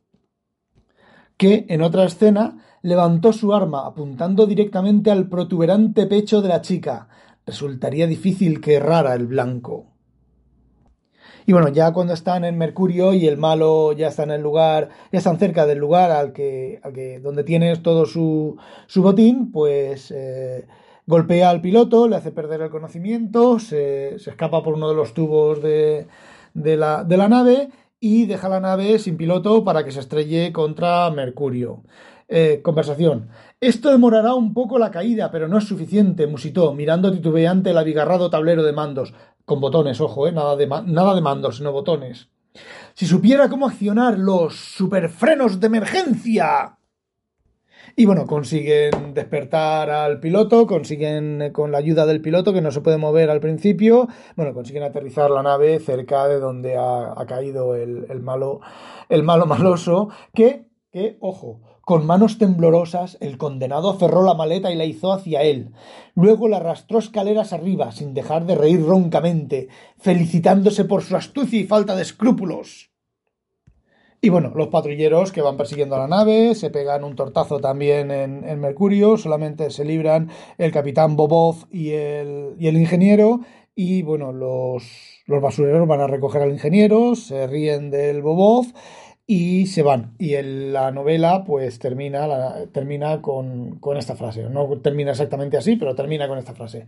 Que 1.41 1.65
en 1.71 1.81
otra 1.81 2.05
escena 2.05 2.59
levantó 2.83 3.33
su 3.33 3.55
arma 3.55 3.87
apuntando 3.87 4.45
directamente 4.45 5.11
al 5.11 5.27
protuberante 5.27 6.05
pecho 6.05 6.43
de 6.43 6.49
la 6.51 6.61
chica. 6.61 7.09
Resultaría 7.47 8.07
difícil 8.07 8.61
que 8.61 8.75
errara 8.75 9.15
el 9.15 9.27
blanco. 9.27 9.87
Y 11.47 11.55
bueno, 11.55 11.69
ya 11.69 11.95
cuando 11.95 12.13
están 12.13 12.45
en 12.45 12.59
Mercurio 12.59 13.15
y 13.15 13.27
el 13.27 13.39
malo 13.39 13.93
ya 13.93 14.09
está 14.09 14.25
en 14.25 14.33
el 14.33 14.43
lugar, 14.43 14.91
ya 15.11 15.19
están 15.19 15.39
cerca 15.39 15.65
del 15.65 15.79
lugar 15.79 16.11
al 16.11 16.35
que, 16.35 16.83
que 16.95 17.21
donde 17.21 17.43
tienes 17.43 17.83
todo 17.83 18.05
su, 18.05 18.59
su 18.87 19.03
botín, 19.03 19.51
pues 19.51 20.11
eh, 20.15 20.67
golpea 21.07 21.49
al 21.49 21.63
piloto, 21.63 22.07
le 22.07 22.17
hace 22.17 22.33
perder 22.33 22.61
el 22.61 22.71
conocimiento, 22.71 23.59
se, 23.59 24.19
se 24.19 24.29
escapa 24.29 24.63
por 24.63 24.75
uno 24.75 24.91
de 24.91 24.95
los 24.95 25.15
tubos 25.15 25.63
de, 25.63 26.07
de, 26.53 26.77
la, 26.77 27.03
de 27.03 27.17
la 27.17 27.31
nave 27.31 27.71
y 28.01 28.25
deja 28.27 28.49
la 28.49 28.61
nave 28.61 28.99
sin 28.99 29.17
piloto 29.17 29.63
para 29.63 29.85
que 29.85 29.93
se 29.93 30.01
estrelle 30.01 30.53
contra 30.53 31.11
Mercurio. 31.11 31.83
Eh, 32.29 32.61
conversación. 32.63 33.29
Esto 33.61 33.91
demorará 33.91 34.35
un 34.35 34.55
poco 34.55 34.79
la 34.79 34.91
caída, 34.91 35.31
pero 35.31 35.49
no 35.49 35.59
es 35.59 35.65
suficiente, 35.65 36.27
musitó, 36.27 36.73
mirando 36.73 37.13
titubeante 37.13 37.71
el 37.71 37.79
abigarrado 37.79 38.31
tablero 38.31 38.63
de 38.63 38.73
mandos. 38.73 39.13
Con 39.45 39.61
botones, 39.61 40.01
ojo, 40.01 40.27
eh, 40.29 40.33
nada, 40.33 40.57
de 40.57 40.67
nada 40.67 41.15
de 41.15 41.21
mandos, 41.21 41.59
sino 41.59 41.73
botones. 41.73 42.29
Si 42.95 43.07
supiera 43.07 43.49
cómo 43.49 43.67
accionar 43.67 44.19
los 44.19 44.57
superfrenos 44.57 45.61
de 45.61 45.67
emergencia. 45.67 46.79
Y 47.97 48.07
bueno, 48.07 48.27
consiguen 48.27 49.15
despertar 49.15 49.91
al 49.91 50.21
piloto, 50.21 50.67
consiguen 50.67 51.43
eh, 51.43 51.53
con 51.53 51.73
la 51.73 51.79
ayuda 51.79 52.07
del 52.07 52.21
piloto, 52.21 52.53
que 52.53 52.61
no 52.61 52.71
se 52.71 52.81
puede 52.81 52.99
mover 52.99 53.31
al 53.31 53.41
principio, 53.41 54.09
bueno, 54.37 54.55
consiguen 54.55 54.83
aterrizar 54.83 55.31
la 55.31 55.43
nave 55.43 55.79
cerca 55.81 56.29
de 56.29 56.41
donde 56.41 56.77
ha, 56.77 57.15
caído 57.27 57.75
el, 57.75 58.07
el, 58.09 58.21
malo, 58.21 58.61
el 59.09 59.23
malo 59.23 59.47
maloso, 59.47 60.09
que, 60.35 60.67
que, 60.91 61.17
ojo, 61.21 61.61
con 61.91 62.07
manos 62.07 62.39
temblorosas, 62.39 63.19
el 63.21 63.37
condenado 63.37 63.91
aferró 63.91 64.23
la 64.23 64.35
maleta 64.35 64.71
y 64.71 64.77
la 64.77 64.85
hizo 64.85 65.13
hacia 65.13 65.43
él. 65.43 65.73
Luego 66.15 66.47
la 66.47 66.59
arrastró 66.59 67.01
escaleras 67.01 67.53
arriba, 67.53 67.91
sin 67.91 68.15
dejar 68.15 68.47
de 68.47 68.55
reír 68.55 68.85
roncamente, 68.85 69.69
felicitándose 69.99 70.85
por 70.85 71.03
su 71.03 71.17
astucia 71.17 71.59
y 71.59 71.65
falta 71.65 71.97
de 71.97 72.03
escrúpulos. 72.03 72.90
Y 74.23 74.29
bueno, 74.29 74.53
los 74.55 74.69
patrulleros 74.69 75.33
que 75.33 75.41
van 75.41 75.57
persiguiendo 75.57 75.97
a 75.97 76.01
la 76.01 76.09
nave 76.09 76.55
se 76.55 76.69
pegan 76.69 77.05
un 77.05 77.17
tortazo 77.17 77.59
también 77.59 78.11
en, 78.11 78.61
Mercurio, 78.61 79.17
solamente 79.17 79.71
se 79.71 79.85
libran 79.85 80.29
el 80.59 80.73
capitán 80.73 81.17
Bobov 81.17 81.67
y 81.71 81.93
el, 81.93 82.57
ingeniero, 82.59 83.41
y 83.75 84.03
bueno, 84.03 84.33
los, 84.33 85.23
los 85.25 85.41
basureros 85.41 85.89
van 85.89 86.03
a 86.03 86.07
recoger 86.07 86.43
al 86.43 86.51
ingeniero, 86.53 87.15
se 87.15 87.47
ríen 87.47 87.91
del 87.91 88.21
Bobov 88.21 88.67
y 89.27 89.67
se 89.69 89.83
van. 89.83 90.17
Y 90.19 90.35
la 90.43 90.91
novela 90.91 91.45
pues 91.45 91.79
termina, 91.79 92.67
termina 92.73 93.23
con, 93.23 93.79
con, 93.79 93.97
esta 93.97 94.17
frase. 94.17 94.51
No 94.51 94.69
termina 94.83 95.13
exactamente 95.13 95.57
así, 95.57 95.77
pero 95.77 95.95
termina 95.95 96.27
con 96.27 96.37
esta 96.37 96.53
frase. 96.53 96.87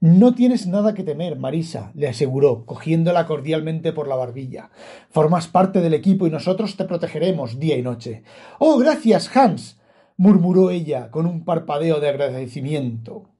No 0.00 0.34
tienes 0.34 0.66
nada 0.66 0.94
que 0.94 1.02
temer, 1.02 1.38
Marisa, 1.38 1.92
le 1.94 2.08
aseguró, 2.08 2.66
cogiéndola 2.66 3.26
cordialmente 3.26 3.92
por 3.92 4.08
la 4.08 4.16
barbilla. 4.16 4.70
Formas 5.10 5.48
parte 5.48 5.80
del 5.80 5.94
equipo 5.94 6.26
y 6.26 6.30
nosotros 6.30 6.76
te 6.76 6.84
protegeremos 6.84 7.58
día 7.58 7.76
y 7.76 7.82
noche. 7.82 8.22
Oh, 8.58 8.78
gracias, 8.78 9.34
Hans, 9.36 9.80
murmuró 10.16 10.70
ella 10.70 11.10
con 11.10 11.26
un 11.26 11.44
parpadeo 11.44 12.00
de 12.00 12.08
agradecimiento. 12.08 13.30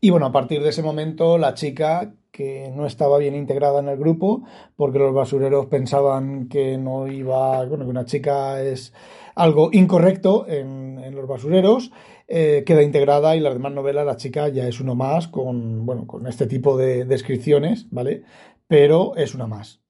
Y 0.00 0.10
bueno, 0.10 0.26
a 0.26 0.32
partir 0.32 0.62
de 0.62 0.70
ese 0.70 0.82
momento 0.82 1.36
la 1.36 1.54
chica 1.54 2.14
que 2.30 2.72
no 2.74 2.86
estaba 2.86 3.18
bien 3.18 3.34
integrada 3.34 3.80
en 3.80 3.88
el 3.88 3.98
grupo 3.98 4.44
porque 4.76 4.98
los 4.98 5.12
basureros 5.12 5.66
pensaban 5.66 6.48
que 6.48 6.78
no 6.78 7.06
iba, 7.06 7.64
bueno, 7.66 7.84
que 7.84 7.90
una 7.90 8.04
chica 8.04 8.62
es 8.62 8.94
algo 9.34 9.70
incorrecto 9.72 10.46
en, 10.48 11.14
los 11.14 11.26
basureros, 11.26 11.92
eh, 12.32 12.62
queda 12.64 12.84
integrada 12.84 13.34
y 13.34 13.40
las 13.40 13.54
demás 13.54 13.72
novelas 13.72 14.06
la 14.06 14.16
chica 14.16 14.46
ya 14.46 14.68
es 14.68 14.78
uno 14.78 14.94
más 14.94 15.26
con, 15.26 15.84
bueno, 15.84 16.06
con 16.06 16.28
este 16.28 16.46
tipo 16.46 16.76
de 16.76 17.04
descripciones, 17.04 17.88
¿vale? 17.90 18.22
Pero 18.68 19.16
es 19.16 19.34
una 19.34 19.48
más. 19.48 19.80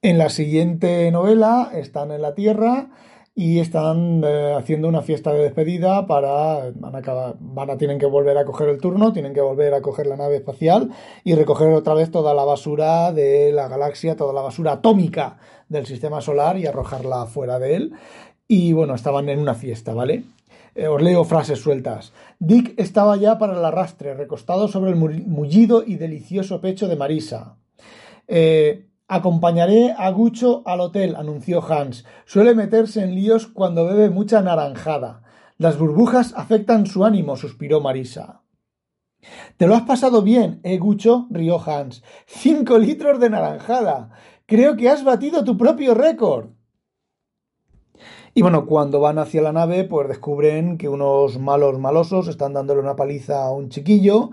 En 0.00 0.16
la 0.16 0.30
siguiente 0.30 1.10
novela 1.10 1.72
están 1.74 2.10
en 2.10 2.22
la 2.22 2.34
Tierra 2.34 2.88
y 3.34 3.58
están 3.58 4.22
eh, 4.24 4.54
haciendo 4.56 4.88
una 4.88 5.02
fiesta 5.02 5.30
de 5.34 5.40
despedida 5.40 6.06
para 6.06 6.70
van 6.74 6.94
a 6.94 6.98
acabar, 6.98 7.36
van 7.38 7.68
a 7.68 7.76
tienen 7.76 7.98
que 7.98 8.06
volver 8.06 8.38
a 8.38 8.46
coger 8.46 8.70
el 8.70 8.80
turno, 8.80 9.12
tienen 9.12 9.34
que 9.34 9.42
volver 9.42 9.74
a 9.74 9.82
coger 9.82 10.06
la 10.06 10.16
nave 10.16 10.36
espacial 10.36 10.88
y 11.22 11.34
recoger 11.34 11.68
otra 11.74 11.92
vez 11.92 12.10
toda 12.10 12.32
la 12.32 12.44
basura 12.44 13.12
de 13.12 13.52
la 13.52 13.68
galaxia, 13.68 14.16
toda 14.16 14.32
la 14.32 14.40
basura 14.40 14.72
atómica 14.72 15.36
del 15.68 15.84
sistema 15.84 16.22
solar 16.22 16.56
y 16.56 16.64
arrojarla 16.64 17.26
fuera 17.26 17.58
de 17.58 17.74
él. 17.74 17.92
Y 18.48 18.72
bueno, 18.72 18.94
estaban 18.94 19.28
en 19.28 19.38
una 19.38 19.54
fiesta, 19.54 19.92
¿vale? 19.92 20.24
Eh, 20.76 20.88
os 20.88 21.00
leo 21.00 21.24
frases 21.24 21.60
sueltas. 21.60 22.12
Dick 22.38 22.74
estaba 22.76 23.16
ya 23.16 23.38
para 23.38 23.58
el 23.58 23.64
arrastre, 23.64 24.14
recostado 24.14 24.68
sobre 24.68 24.90
el 24.90 24.96
mullido 24.96 25.82
y 25.84 25.96
delicioso 25.96 26.60
pecho 26.60 26.86
de 26.86 26.96
Marisa. 26.96 27.56
Eh, 28.28 28.86
Acompañaré 29.08 29.94
a 29.96 30.10
Gucho 30.10 30.62
al 30.66 30.80
hotel, 30.80 31.14
anunció 31.14 31.62
Hans. 31.62 32.04
Suele 32.24 32.56
meterse 32.56 33.04
en 33.04 33.14
líos 33.14 33.46
cuando 33.46 33.86
bebe 33.86 34.10
mucha 34.10 34.42
naranjada. 34.42 35.22
Las 35.58 35.78
burbujas 35.78 36.34
afectan 36.36 36.86
su 36.86 37.04
ánimo, 37.04 37.36
suspiró 37.36 37.80
Marisa. 37.80 38.42
¿Te 39.56 39.68
lo 39.68 39.76
has 39.76 39.82
pasado 39.82 40.22
bien, 40.22 40.60
eh, 40.64 40.78
Gucho? 40.78 41.28
rió 41.30 41.60
Hans. 41.64 42.02
Cinco 42.26 42.78
litros 42.78 43.20
de 43.20 43.30
naranjada. 43.30 44.10
Creo 44.44 44.76
que 44.76 44.90
has 44.90 45.04
batido 45.04 45.44
tu 45.44 45.56
propio 45.56 45.94
récord. 45.94 46.55
Y 48.34 48.42
bueno, 48.42 48.66
cuando 48.66 49.00
van 49.00 49.18
hacia 49.18 49.42
la 49.42 49.52
nave, 49.52 49.84
pues 49.84 50.08
descubren 50.08 50.78
que 50.78 50.88
unos 50.88 51.38
malos 51.38 51.78
malosos 51.78 52.28
están 52.28 52.52
dándole 52.52 52.80
una 52.80 52.96
paliza 52.96 53.44
a 53.44 53.50
un 53.50 53.68
chiquillo 53.68 54.30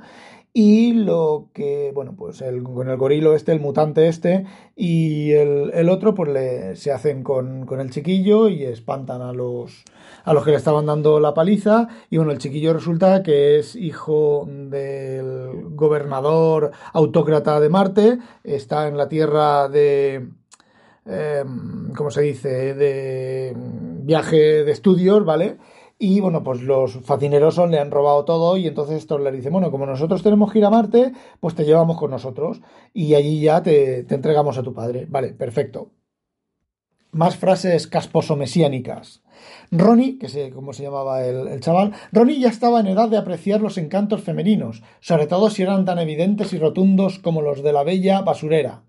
y 0.56 0.93
lo 0.93 1.49
que, 1.52 1.91
bueno, 1.95 2.13
pues 2.15 2.39
el, 2.43 2.62
con 2.62 2.88
el 2.88 2.95
gorilo 2.95 3.36
este, 3.36 3.52
el 3.54 3.60
mutante 3.60 4.08
este, 4.08 4.45
y 4.76 5.32
el, 5.32 5.89
otro, 5.89 6.13
pues 6.13 6.30
le, 6.32 6.76
se 6.76 6.91
hacen 6.91 7.23
con, 7.23 7.67
el 7.80 7.89
chiquillo 7.89 8.49
y 8.49 8.63
espantan 8.63 9.23
a 9.23 9.34
los, 9.34 9.84
a 10.23 10.32
los 10.32 10.43
que 10.45 10.52
le 10.52 10.58
estaban 10.58 10.86
dando 10.86 11.19
la 11.19 11.34
paliza. 11.34 11.88
Y 12.12 12.17
bueno, 12.17 12.32
el 12.32 12.38
chiquillo 12.38 12.71
resulta 12.71 13.23
que 13.23 13.58
es 13.58 13.76
hijo 13.76 14.47
del 14.47 15.71
gobernador 15.71 16.69
autócrata 16.93 17.60
de 17.60 17.69
Marte, 17.69 18.19
está 18.43 18.88
en 18.88 18.97
la 18.97 19.10
Tierra 19.10 19.69
de... 19.69 20.30
Em, 21.06 21.94
¿Cómo 21.94 22.12
se 22.12 22.22
dice? 22.22 22.74
De 22.74 23.54
viaje 23.56 24.63
de 24.63 24.72
estudios, 24.72 25.24
¿vale? 25.26 25.58
Y 26.00 26.20
bueno, 26.20 26.44
pues 26.44 26.62
los 26.62 26.94
facinerosos 27.04 27.70
le 27.70 27.80
han 27.80 27.92
robado 27.92 28.26
todo 28.26 28.58
y 28.58 28.68
entonces 28.68 28.98
estos 28.98 29.22
le 29.22 29.32
dicen, 29.32 29.54
bueno, 29.54 29.72
como 29.72 29.86
nosotros 29.86 30.24
tenemos 30.24 30.52
que 30.52 30.60
ir 30.60 30.66
a 30.66 30.70
Marte, 30.70 31.13
pues 31.39 31.56
te 31.56 31.66
llevamos 31.66 31.98
con 31.98 32.12
nosotros 32.12 32.62
y 32.94 33.16
allí 33.16 33.42
ya 33.42 33.62
te, 33.63 34.04
te 34.04 34.16
entregamos 34.16 34.58
a 34.58 34.63
tu 34.63 34.74
padre. 34.74 35.06
Vale, 35.10 35.34
perfecto. 35.34 35.92
Más 37.12 37.38
frases 37.38 37.88
casposo-mesiánicas. 37.88 39.22
Ronnie, 39.72 40.18
que 40.18 40.30
sé 40.30 40.52
cómo 40.52 40.74
se 40.74 40.84
llamaba 40.84 41.26
el, 41.26 41.60
chaval, 41.60 41.94
Ronnie 42.12 42.39
ya 42.39 42.50
estaba 42.50 42.80
en 42.80 42.88
edad 42.88 43.10
de 43.10 43.18
apreciar 43.18 43.62
los 43.62 43.78
encantos 43.78 44.22
femeninos, 44.22 44.84
sobre 45.00 45.28
todo 45.28 45.50
si 45.50 45.62
eran 45.62 45.86
tan 45.86 46.00
evidentes 46.00 46.54
y 46.54 46.58
rotundos 46.58 47.20
como 47.20 47.42
los 47.42 47.62
de 47.63 47.74
la 47.74 47.84
bella 47.84 48.22
basurera. 48.22 48.84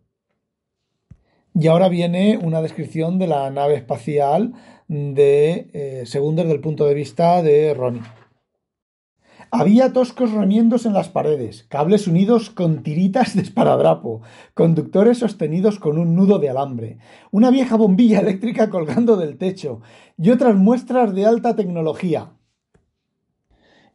Y 1.54 1.68
ahora 1.68 1.88
viene 1.88 2.36
una 2.36 2.60
descripción 2.60 3.18
de 3.20 3.28
la 3.28 3.48
nave 3.50 3.74
espacial 3.74 4.54
de, 4.88 5.70
eh, 5.72 6.02
según 6.04 6.34
desde 6.34 6.52
el 6.52 6.60
punto 6.60 6.84
de 6.84 6.94
vista 6.94 7.42
de 7.42 7.72
Ronnie. 7.74 8.02
Había 9.52 9.92
toscos 9.92 10.32
remiendos 10.32 10.84
en 10.84 10.94
las 10.94 11.10
paredes, 11.10 11.62
cables 11.68 12.08
unidos 12.08 12.50
con 12.50 12.82
tiritas 12.82 13.36
de 13.36 13.42
esparadrapo, 13.42 14.20
conductores 14.54 15.18
sostenidos 15.18 15.78
con 15.78 15.96
un 15.96 16.16
nudo 16.16 16.40
de 16.40 16.50
alambre, 16.50 16.98
una 17.30 17.50
vieja 17.50 17.76
bombilla 17.76 18.18
eléctrica 18.18 18.68
colgando 18.68 19.16
del 19.16 19.38
techo 19.38 19.80
y 20.18 20.30
otras 20.30 20.56
muestras 20.56 21.14
de 21.14 21.24
alta 21.24 21.54
tecnología. 21.54 22.32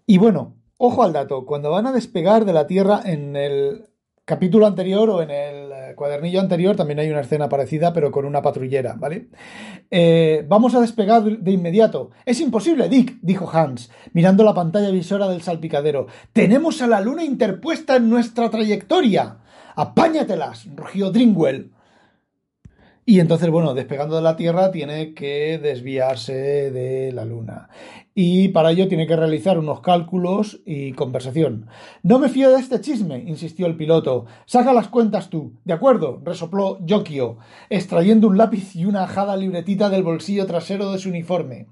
Y 0.05 0.17
bueno, 0.17 0.55
ojo 0.77 1.03
al 1.03 1.11
dato, 1.11 1.45
cuando 1.45 1.71
van 1.71 1.87
a 1.87 1.91
despegar 1.91 2.45
de 2.45 2.53
la 2.53 2.65
Tierra 2.65 3.01
en 3.03 3.35
el 3.35 3.89
capítulo 4.29 4.67
anterior 4.67 5.09
o 5.09 5.23
en 5.23 5.31
el 5.31 5.71
eh, 5.71 5.93
cuadernillo 5.95 6.39
anterior 6.39 6.75
también 6.75 6.99
hay 6.99 7.09
una 7.09 7.21
escena 7.21 7.49
parecida, 7.49 7.91
pero 7.93 8.11
con 8.11 8.25
una 8.25 8.43
patrullera, 8.43 8.93
¿vale? 8.93 9.29
Eh, 9.89 10.45
vamos 10.47 10.75
a 10.75 10.81
despegar 10.81 11.23
de 11.23 11.51
inmediato. 11.51 12.11
Es 12.27 12.39
imposible, 12.39 12.89
Dick, 12.89 13.17
dijo 13.23 13.49
Hans, 13.51 13.89
mirando 14.13 14.43
la 14.43 14.53
pantalla 14.53 14.91
visora 14.91 15.27
del 15.27 15.41
salpicadero. 15.41 16.05
Tenemos 16.31 16.79
a 16.83 16.87
la 16.87 17.01
luna 17.01 17.23
interpuesta 17.23 17.95
en 17.95 18.07
nuestra 18.07 18.51
trayectoria. 18.51 19.39
Apáñatelas, 19.75 20.67
rugió 20.75 21.09
Dringwell. 21.09 21.71
Y 23.03 23.19
entonces, 23.19 23.49
bueno, 23.49 23.73
despegando 23.73 24.15
de 24.15 24.21
la 24.21 24.35
Tierra 24.35 24.69
tiene 24.69 25.15
que 25.15 25.57
desviarse 25.57 26.69
de 26.69 27.11
la 27.11 27.25
Luna 27.25 27.67
y 28.21 28.49
para 28.49 28.71
ello 28.71 28.89
tiene 28.89 29.07
que 29.07 29.15
realizar 29.15 29.57
unos 29.57 29.79
cálculos 29.79 30.59
y 30.65 30.91
conversación. 30.91 31.67
No 32.03 32.19
me 32.19 32.27
fío 32.27 32.51
de 32.51 32.59
este 32.59 32.81
chisme, 32.81 33.23
insistió 33.25 33.65
el 33.65 33.77
piloto. 33.77 34.25
Saca 34.45 34.73
las 34.73 34.89
cuentas 34.89 35.29
tú. 35.29 35.53
De 35.63 35.71
acuerdo, 35.71 36.19
resopló 36.25 36.85
Yokio, 36.85 37.37
extrayendo 37.69 38.27
un 38.27 38.37
lápiz 38.37 38.75
y 38.75 38.83
una 38.83 39.03
ajada 39.03 39.37
libretita 39.37 39.89
del 39.89 40.03
bolsillo 40.03 40.45
trasero 40.47 40.91
de 40.91 40.99
su 40.99 41.07
uniforme. 41.07 41.67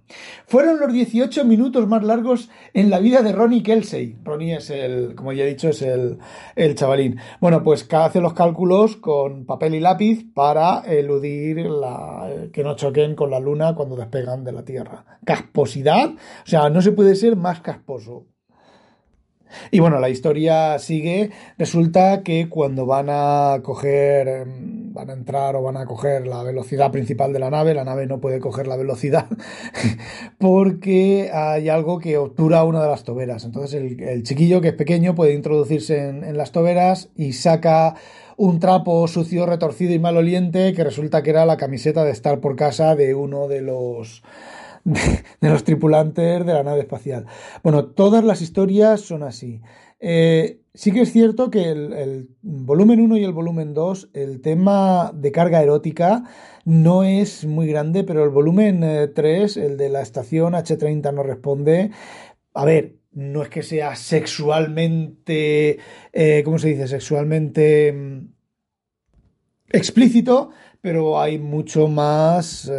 Fueron 0.45 0.79
los 0.79 0.93
18 0.93 1.43
minutos 1.43 1.85
más 1.85 2.01
largos 2.05 2.49
en 2.73 2.89
la 2.89 2.99
vida 2.99 3.21
de 3.23 3.33
Ronnie 3.33 3.61
Kelsey. 3.61 4.15
Ronnie 4.23 4.55
es 4.55 4.69
el, 4.69 5.15
como 5.15 5.33
ya 5.33 5.43
he 5.43 5.49
dicho, 5.49 5.67
es 5.67 5.81
el, 5.81 6.17
el 6.55 6.75
chavalín. 6.75 7.19
Bueno, 7.41 7.61
pues 7.61 7.85
hace 7.91 8.21
los 8.21 8.33
cálculos 8.33 8.95
con 8.95 9.45
papel 9.45 9.75
y 9.75 9.81
lápiz 9.81 10.25
para 10.33 10.79
eludir 10.87 11.65
la, 11.65 12.29
que 12.53 12.63
no 12.63 12.77
choquen 12.77 13.15
con 13.15 13.31
la 13.31 13.41
luna 13.41 13.75
cuando 13.75 13.97
despegan 13.97 14.45
de 14.45 14.53
la 14.53 14.63
Tierra. 14.63 15.03
Casposidad 15.25 16.11
o 16.43 16.47
sea, 16.47 16.69
no 16.69 16.81
se 16.81 16.91
puede 16.91 17.15
ser 17.15 17.35
más 17.35 17.61
casposo. 17.61 18.25
Y 19.71 19.79
bueno, 19.79 19.99
la 19.99 20.09
historia 20.09 20.77
sigue. 20.79 21.31
Resulta 21.57 22.23
que 22.23 22.49
cuando 22.49 22.85
van 22.85 23.07
a 23.09 23.59
coger, 23.63 24.27
em, 24.27 24.93
van 24.93 25.09
a 25.09 25.13
entrar 25.13 25.55
o 25.55 25.61
van 25.61 25.77
a 25.77 25.85
coger 25.85 26.27
la 26.27 26.43
velocidad 26.43 26.91
principal 26.91 27.33
de 27.33 27.39
la 27.39 27.49
nave, 27.49 27.73
la 27.73 27.83
nave 27.83 28.07
no 28.07 28.19
puede 28.19 28.39
coger 28.39 28.67
la 28.67 28.75
velocidad 28.75 29.27
porque 30.37 31.29
hay 31.33 31.69
algo 31.69 31.99
que 31.99 32.17
obtura 32.17 32.63
una 32.63 32.81
de 32.81 32.89
las 32.89 33.03
toberas. 33.03 33.45
Entonces 33.45 33.81
el, 33.81 34.23
chiquillo 34.23 34.61
que 34.61 34.69
es 34.69 34.73
pequeño 34.73 35.15
puede 35.15 35.33
introducirse 35.33 36.09
en, 36.09 36.23
en 36.23 36.37
las 36.37 36.51
toberas 36.51 37.09
y 37.15 37.33
saca 37.33 37.95
un 38.35 38.59
trapo 38.59 39.07
sucio, 39.07 39.45
retorcido 39.45 39.93
y 39.93 39.99
maloliente 39.99 40.73
que 40.73 40.83
resulta 40.83 41.23
que 41.23 41.31
era 41.31 41.45
la 41.45 41.57
camiseta 41.57 42.03
de 42.03 42.11
estar 42.11 42.39
por 42.39 42.55
casa 42.55 42.95
de 42.95 43.15
uno 43.15 43.47
de 43.47 43.61
los 43.61 44.23
de, 44.87 45.49
los 45.49 45.63
tripulantes 45.63 46.45
de 46.45 46.53
la 46.53 46.63
nave 46.63 46.81
espacial. 46.81 47.25
Bueno, 47.63 47.85
todas 47.87 48.23
las 48.23 48.41
historias 48.41 49.01
son 49.01 49.23
así. 49.23 49.61
Eh, 49.99 50.61
sí 50.73 50.91
que 50.91 51.01
es 51.01 51.11
cierto 51.11 51.49
que 51.49 51.69
el, 51.69 52.29
volumen 52.41 53.01
1 53.01 53.17
y 53.17 53.23
el 53.23 53.33
volumen 53.33 53.73
2, 53.73 54.11
el 54.13 54.41
tema 54.41 55.11
de 55.13 55.31
carga 55.31 55.61
erótica 55.61 56.23
no 56.63 57.03
es 57.03 57.45
muy 57.45 57.67
grande, 57.67 58.03
pero 58.03 58.23
el 58.23 58.29
volumen 58.29 59.11
3, 59.13 59.57
eh, 59.57 59.65
el 59.65 59.77
de 59.77 59.89
la 59.89 60.01
estación 60.01 60.53
H30 60.53 61.13
no 61.13 61.23
responde. 61.23 61.91
A 62.53 62.63
ver, 62.63 62.95
no 63.11 63.41
es 63.41 63.49
que 63.49 63.63
sea 63.63 63.95
sexualmente, 63.95 65.79
eh, 66.13 66.43
¿cómo 66.45 66.59
se 66.59 66.69
dice? 66.69 66.87
Sexualmente 66.87 67.91
mm, 67.91 68.27
explícito, 69.69 70.51
pero 70.79 71.19
hay 71.19 71.39
mucho 71.39 71.87
más 71.87 72.71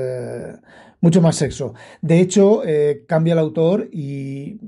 mucho 1.01 1.21
más 1.21 1.37
sexo. 1.37 1.75
De 2.01 2.21
hecho, 2.21 2.63
eh, 2.65 3.05
cambia 3.07 3.33
el 3.33 3.39
autor 3.39 3.89
y 3.93 4.59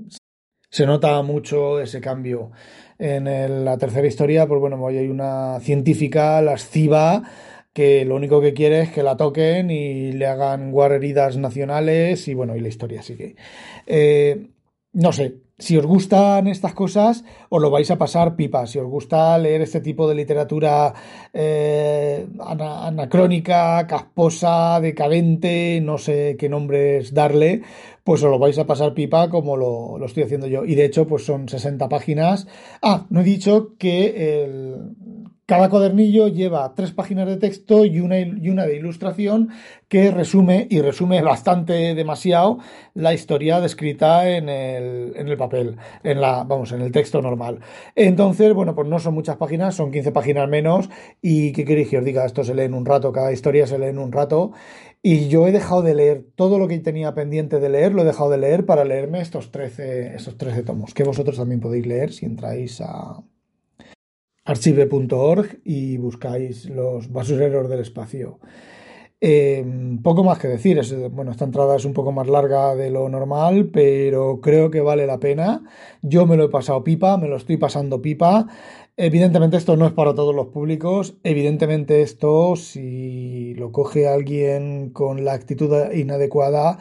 se 0.70 0.86
nota 0.86 1.20
mucho 1.22 1.80
ese 1.80 2.00
cambio. 2.00 2.52
En 2.98 3.64
la 3.64 3.78
tercera 3.78 4.06
historia, 4.06 4.46
pues 4.46 4.60
bueno, 4.60 4.86
hay 4.86 5.08
una 5.08 5.58
científica, 5.60 6.42
lasciva, 6.42 7.22
que 7.72 8.04
lo 8.04 8.16
único 8.16 8.40
que 8.40 8.52
quiere 8.52 8.82
es 8.82 8.90
que 8.90 9.02
la 9.02 9.16
toquen 9.16 9.70
y 9.70 10.12
le 10.12 10.26
hagan 10.26 10.70
guareridas 10.70 11.36
nacionales 11.36 12.28
y 12.28 12.34
bueno, 12.34 12.56
y 12.56 12.60
la 12.60 12.68
historia 12.68 13.02
sigue. 13.02 13.36
Eh, 13.86 14.50
no 14.92 15.12
sé, 15.12 15.38
si 15.60 15.76
os 15.76 15.84
gustan 15.84 16.48
estas 16.48 16.72
cosas, 16.72 17.22
os 17.50 17.60
lo 17.60 17.70
vais 17.70 17.90
a 17.90 17.98
pasar 17.98 18.34
pipa. 18.34 18.66
Si 18.66 18.78
os 18.78 18.88
gusta 18.88 19.36
leer 19.38 19.60
este 19.60 19.80
tipo 19.80 20.08
de 20.08 20.14
literatura 20.14 20.94
eh, 21.34 22.26
anacrónica, 22.40 23.86
casposa, 23.86 24.80
decadente, 24.80 25.80
no 25.82 25.98
sé 25.98 26.36
qué 26.38 26.48
nombres 26.48 27.12
darle, 27.12 27.60
pues 28.04 28.24
os 28.24 28.30
lo 28.30 28.38
vais 28.38 28.58
a 28.58 28.66
pasar 28.66 28.94
pipa 28.94 29.28
como 29.28 29.56
lo, 29.56 29.98
lo 29.98 30.06
estoy 30.06 30.22
haciendo 30.22 30.46
yo. 30.46 30.64
Y 30.64 30.74
de 30.74 30.86
hecho, 30.86 31.06
pues 31.06 31.26
son 31.26 31.48
60 31.48 31.88
páginas. 31.90 32.48
Ah, 32.80 33.06
no 33.10 33.20
he 33.20 33.24
dicho 33.24 33.76
que 33.78 34.42
el, 34.42 34.96
cada 35.50 35.68
cuadernillo 35.68 36.28
lleva 36.28 36.74
tres 36.76 36.92
páginas 36.92 37.26
de 37.26 37.36
texto 37.36 37.84
y 37.84 37.98
una, 37.98 38.20
y 38.20 38.50
una 38.50 38.66
de 38.66 38.76
ilustración 38.76 39.48
que 39.88 40.12
resume, 40.12 40.68
y 40.70 40.80
resume 40.80 41.22
bastante 41.22 41.96
demasiado, 41.96 42.58
la 42.94 43.14
historia 43.14 43.58
descrita 43.58 44.30
en 44.30 44.48
el, 44.48 45.12
en 45.16 45.26
el 45.26 45.36
papel, 45.36 45.76
en 46.04 46.20
la, 46.20 46.44
vamos, 46.44 46.70
en 46.70 46.82
el 46.82 46.92
texto 46.92 47.20
normal. 47.20 47.58
Entonces, 47.96 48.54
bueno, 48.54 48.76
pues 48.76 48.86
no 48.86 49.00
son 49.00 49.14
muchas 49.14 49.38
páginas, 49.38 49.74
son 49.74 49.90
15 49.90 50.12
páginas 50.12 50.48
menos, 50.48 50.88
y 51.20 51.50
¿qué 51.50 51.64
queréis 51.64 51.88
que 51.88 51.98
os 51.98 52.04
diga? 52.04 52.24
Esto 52.24 52.44
se 52.44 52.54
lee 52.54 52.66
en 52.66 52.74
un 52.74 52.86
rato, 52.86 53.10
cada 53.10 53.32
historia 53.32 53.66
se 53.66 53.76
lee 53.76 53.86
en 53.86 53.98
un 53.98 54.12
rato, 54.12 54.52
y 55.02 55.26
yo 55.26 55.48
he 55.48 55.50
dejado 55.50 55.82
de 55.82 55.96
leer 55.96 56.26
todo 56.36 56.60
lo 56.60 56.68
que 56.68 56.78
tenía 56.78 57.12
pendiente 57.12 57.58
de 57.58 57.70
leer, 57.70 57.92
lo 57.92 58.02
he 58.02 58.04
dejado 58.04 58.30
de 58.30 58.38
leer 58.38 58.66
para 58.66 58.84
leerme 58.84 59.20
estos 59.20 59.50
13, 59.50 60.14
estos 60.14 60.38
13 60.38 60.62
tomos, 60.62 60.94
que 60.94 61.02
vosotros 61.02 61.38
también 61.38 61.58
podéis 61.60 61.88
leer 61.88 62.12
si 62.12 62.24
entráis 62.24 62.80
a 62.80 63.20
archive.org 64.44 65.60
y 65.64 65.96
buscáis 65.96 66.68
los 66.68 67.12
basureros 67.12 67.68
del 67.68 67.80
espacio. 67.80 68.38
Eh, 69.22 69.62
poco 70.02 70.24
más 70.24 70.38
que 70.38 70.48
decir, 70.48 70.78
es, 70.78 70.94
bueno, 71.10 71.30
esta 71.30 71.44
entrada 71.44 71.76
es 71.76 71.84
un 71.84 71.92
poco 71.92 72.10
más 72.10 72.26
larga 72.26 72.74
de 72.74 72.90
lo 72.90 73.06
normal, 73.10 73.68
pero 73.70 74.40
creo 74.40 74.70
que 74.70 74.80
vale 74.80 75.06
la 75.06 75.20
pena. 75.20 75.62
Yo 76.00 76.26
me 76.26 76.36
lo 76.36 76.44
he 76.44 76.48
pasado 76.48 76.82
pipa, 76.84 77.18
me 77.18 77.28
lo 77.28 77.36
estoy 77.36 77.58
pasando 77.58 78.00
pipa. 78.00 78.46
Evidentemente 78.96 79.56
esto 79.56 79.76
no 79.76 79.86
es 79.86 79.92
para 79.92 80.14
todos 80.14 80.34
los 80.34 80.48
públicos, 80.48 81.16
evidentemente 81.22 82.02
esto 82.02 82.54
si 82.54 83.54
lo 83.54 83.72
coge 83.72 84.06
alguien 84.06 84.90
con 84.90 85.24
la 85.24 85.32
actitud 85.32 85.74
inadecuada, 85.94 86.78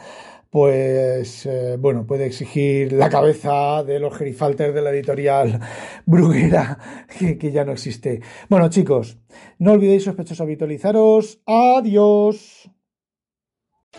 pues 0.50 1.46
eh, 1.46 1.76
bueno, 1.78 2.06
puede 2.06 2.26
exigir 2.26 2.92
la 2.92 3.08
cabeza 3.08 3.84
de 3.84 4.00
los 4.00 4.16
gerifalters 4.16 4.74
de 4.74 4.82
la 4.82 4.90
editorial 4.90 5.60
Bruguera, 6.06 7.06
que, 7.18 7.52
ya 7.52 7.64
no 7.64 7.72
existe. 7.72 8.20
Bueno, 8.48 8.68
chicos, 8.68 9.18
no 9.58 9.72
olvidéis 9.72 10.04
sospechosos 10.04 10.40
habitualizaros. 10.40 11.40
Adiós. 11.46 12.68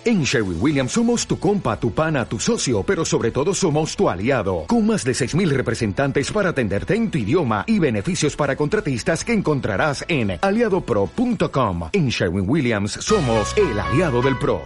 En 0.03 0.23
Sherwin 0.23 0.57
Williams 0.59 0.93
somos 0.93 1.27
tu 1.27 1.37
compa, 1.37 1.77
tu 1.77 1.91
pana, 1.91 2.25
tu 2.25 2.39
socio, 2.39 2.81
pero 2.81 3.05
sobre 3.05 3.29
todo 3.29 3.53
somos 3.53 3.95
tu 3.95 4.09
aliado, 4.09 4.63
con 4.67 4.87
más 4.87 5.03
de 5.03 5.11
6.000 5.11 5.49
representantes 5.49 6.31
para 6.31 6.49
atenderte 6.49 6.95
en 6.95 7.11
tu 7.11 7.17
idioma 7.17 7.65
y 7.67 7.77
beneficios 7.77 8.35
para 8.35 8.55
contratistas 8.55 9.23
que 9.23 9.33
encontrarás 9.33 10.03
en 10.07 10.39
aliadopro.com. 10.41 11.89
En 11.91 12.07
Sherwin 12.07 12.49
Williams 12.49 12.93
somos 12.93 13.55
el 13.57 13.79
aliado 13.79 14.21
del 14.21 14.37
PRO. 14.39 14.61